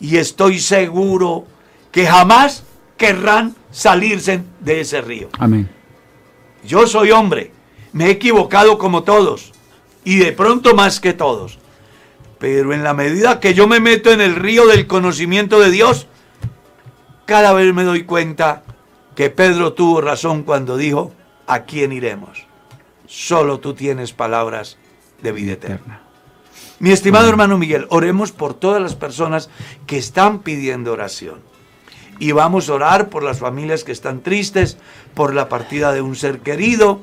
[0.00, 1.46] Y estoy seguro
[1.92, 2.64] que jamás
[2.96, 5.28] querrán salirse de ese río.
[5.38, 5.70] Amén.
[6.64, 7.52] Yo soy hombre,
[7.92, 9.52] me he equivocado como todos,
[10.02, 11.60] y de pronto más que todos.
[12.40, 16.08] Pero en la medida que yo me meto en el río del conocimiento de Dios,
[17.26, 18.64] cada vez me doy cuenta
[19.14, 21.12] que Pedro tuvo razón cuando dijo,
[21.46, 22.44] ¿a quién iremos?
[23.06, 24.78] Solo tú tienes palabras
[25.22, 26.02] de vida eterna.
[26.80, 29.50] Mi estimado hermano Miguel, oremos por todas las personas
[29.86, 31.40] que están pidiendo oración.
[32.20, 34.76] Y vamos a orar por las familias que están tristes,
[35.14, 37.00] por la partida de un ser querido,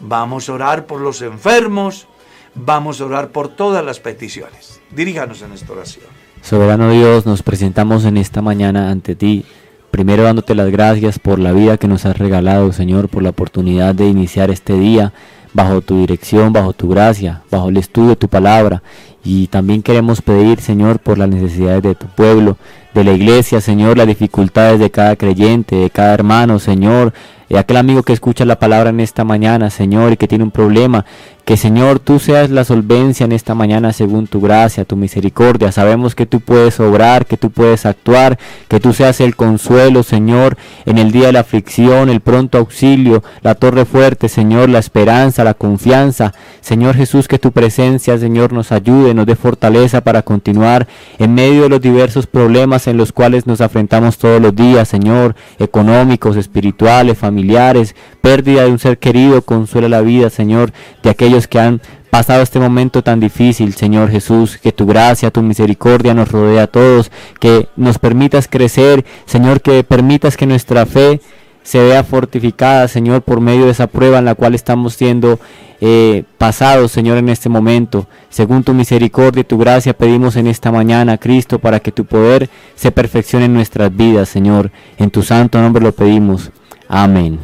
[0.00, 2.06] vamos a orar por los enfermos,
[2.54, 4.80] vamos a orar por todas las peticiones.
[4.90, 6.06] Diríjanos en esta oración.
[6.42, 9.44] Soberano Dios, nos presentamos en esta mañana ante ti,
[9.90, 13.94] primero dándote las gracias por la vida que nos has regalado, Señor, por la oportunidad
[13.94, 15.12] de iniciar este día
[15.52, 18.82] bajo tu dirección, bajo tu gracia, bajo el estudio de tu palabra.
[19.24, 22.56] Y también queremos pedir, Señor, por las necesidades de tu pueblo,
[22.94, 27.12] de la iglesia, Señor, las dificultades de cada creyente, de cada hermano, Señor,
[27.50, 30.50] y aquel amigo que escucha la palabra en esta mañana, Señor, y que tiene un
[30.50, 31.06] problema,
[31.46, 35.72] que Señor, tú seas la solvencia en esta mañana según tu gracia, tu misericordia.
[35.72, 38.38] Sabemos que tú puedes obrar, que tú puedes actuar,
[38.68, 43.22] que tú seas el consuelo, Señor, en el día de la aflicción, el pronto auxilio,
[43.40, 46.34] la torre fuerte, Señor, la esperanza, la confianza.
[46.60, 50.86] Señor Jesús, que tu presencia, Señor, nos ayude, nos dé fortaleza para continuar
[51.18, 55.34] en medio de los diversos problemas en los cuales nos afrentamos todos los días, Señor,
[55.58, 61.58] económicos, espirituales, familiares, pérdida de un ser querido, consuela la vida, Señor, de aquellos que
[61.58, 61.80] han
[62.10, 66.66] pasado este momento tan difícil, Señor Jesús, que tu gracia, tu misericordia nos rodea a
[66.66, 71.20] todos, que nos permitas crecer, Señor, que permitas que nuestra fe
[71.68, 75.38] se vea fortificada, Señor, por medio de esa prueba en la cual estamos siendo
[75.82, 78.06] eh, pasados, Señor, en este momento.
[78.30, 82.48] Según tu misericordia y tu gracia, pedimos en esta mañana, Cristo, para que tu poder
[82.74, 84.70] se perfeccione en nuestras vidas, Señor.
[84.96, 86.50] En tu santo nombre lo pedimos.
[86.88, 87.38] Amén.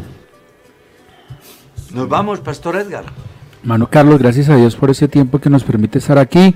[1.93, 3.05] Nos vamos, Pastor Edgar.
[3.61, 6.55] Hermano Carlos, gracias a Dios por ese tiempo que nos permite estar aquí.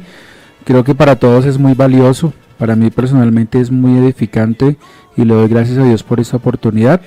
[0.65, 2.33] Creo que para todos es muy valioso.
[2.57, 4.79] Para mí personalmente es muy edificante
[5.19, 7.03] y le doy gracias a Dios por esta oportunidad.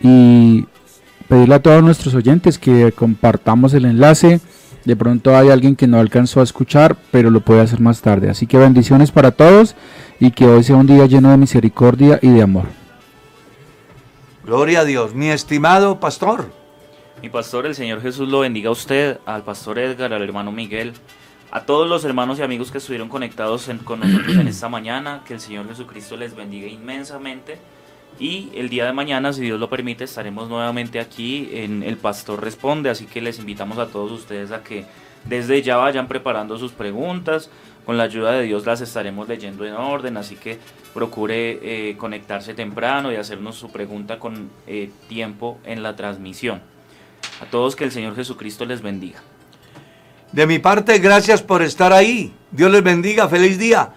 [0.00, 0.66] Y
[1.28, 4.40] pedirle a todos nuestros oyentes que compartamos el enlace.
[4.84, 8.30] De pronto hay alguien que no alcanzó a escuchar, pero lo puede hacer más tarde.
[8.30, 9.76] Así que bendiciones para todos
[10.18, 12.64] y que hoy sea un día lleno de misericordia y de amor.
[14.44, 15.14] Gloria a Dios.
[15.14, 16.50] Mi estimado pastor.
[17.22, 20.94] Mi pastor, el Señor Jesús lo bendiga a usted, al pastor Edgar, al hermano Miguel,
[21.50, 25.20] a todos los hermanos y amigos que estuvieron conectados en- con nosotros en esta mañana.
[25.26, 27.58] Que el Señor Jesucristo les bendiga inmensamente.
[28.18, 32.42] Y el día de mañana, si Dios lo permite, estaremos nuevamente aquí en El Pastor
[32.42, 32.90] Responde.
[32.90, 34.84] Así que les invitamos a todos ustedes a que
[35.24, 37.50] desde ya vayan preparando sus preguntas.
[37.86, 40.16] Con la ayuda de Dios las estaremos leyendo en orden.
[40.16, 40.58] Así que
[40.92, 46.60] procure eh, conectarse temprano y hacernos su pregunta con eh, tiempo en la transmisión.
[47.40, 49.20] A todos que el Señor Jesucristo les bendiga.
[50.32, 52.32] De mi parte, gracias por estar ahí.
[52.50, 53.28] Dios les bendiga.
[53.28, 53.94] Feliz día.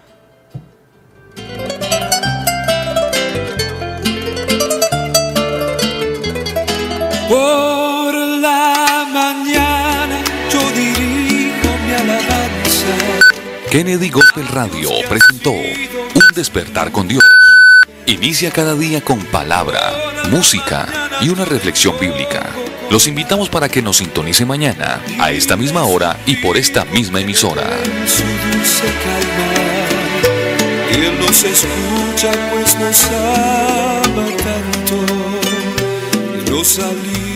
[7.34, 10.22] Por la mañana
[10.52, 12.94] yo dirijo mi alabanza.
[13.72, 17.24] Kennedy Gospel Radio presentó Un despertar con Dios.
[18.06, 19.80] Inicia cada día con palabra,
[20.30, 20.86] música
[21.22, 22.46] y una reflexión bíblica.
[22.88, 27.20] Los invitamos para que nos sintonice mañana, a esta misma hora y por esta misma
[27.20, 27.66] emisora.
[30.92, 34.43] Él nos escucha pues nos ama
[36.64, 37.33] tanto y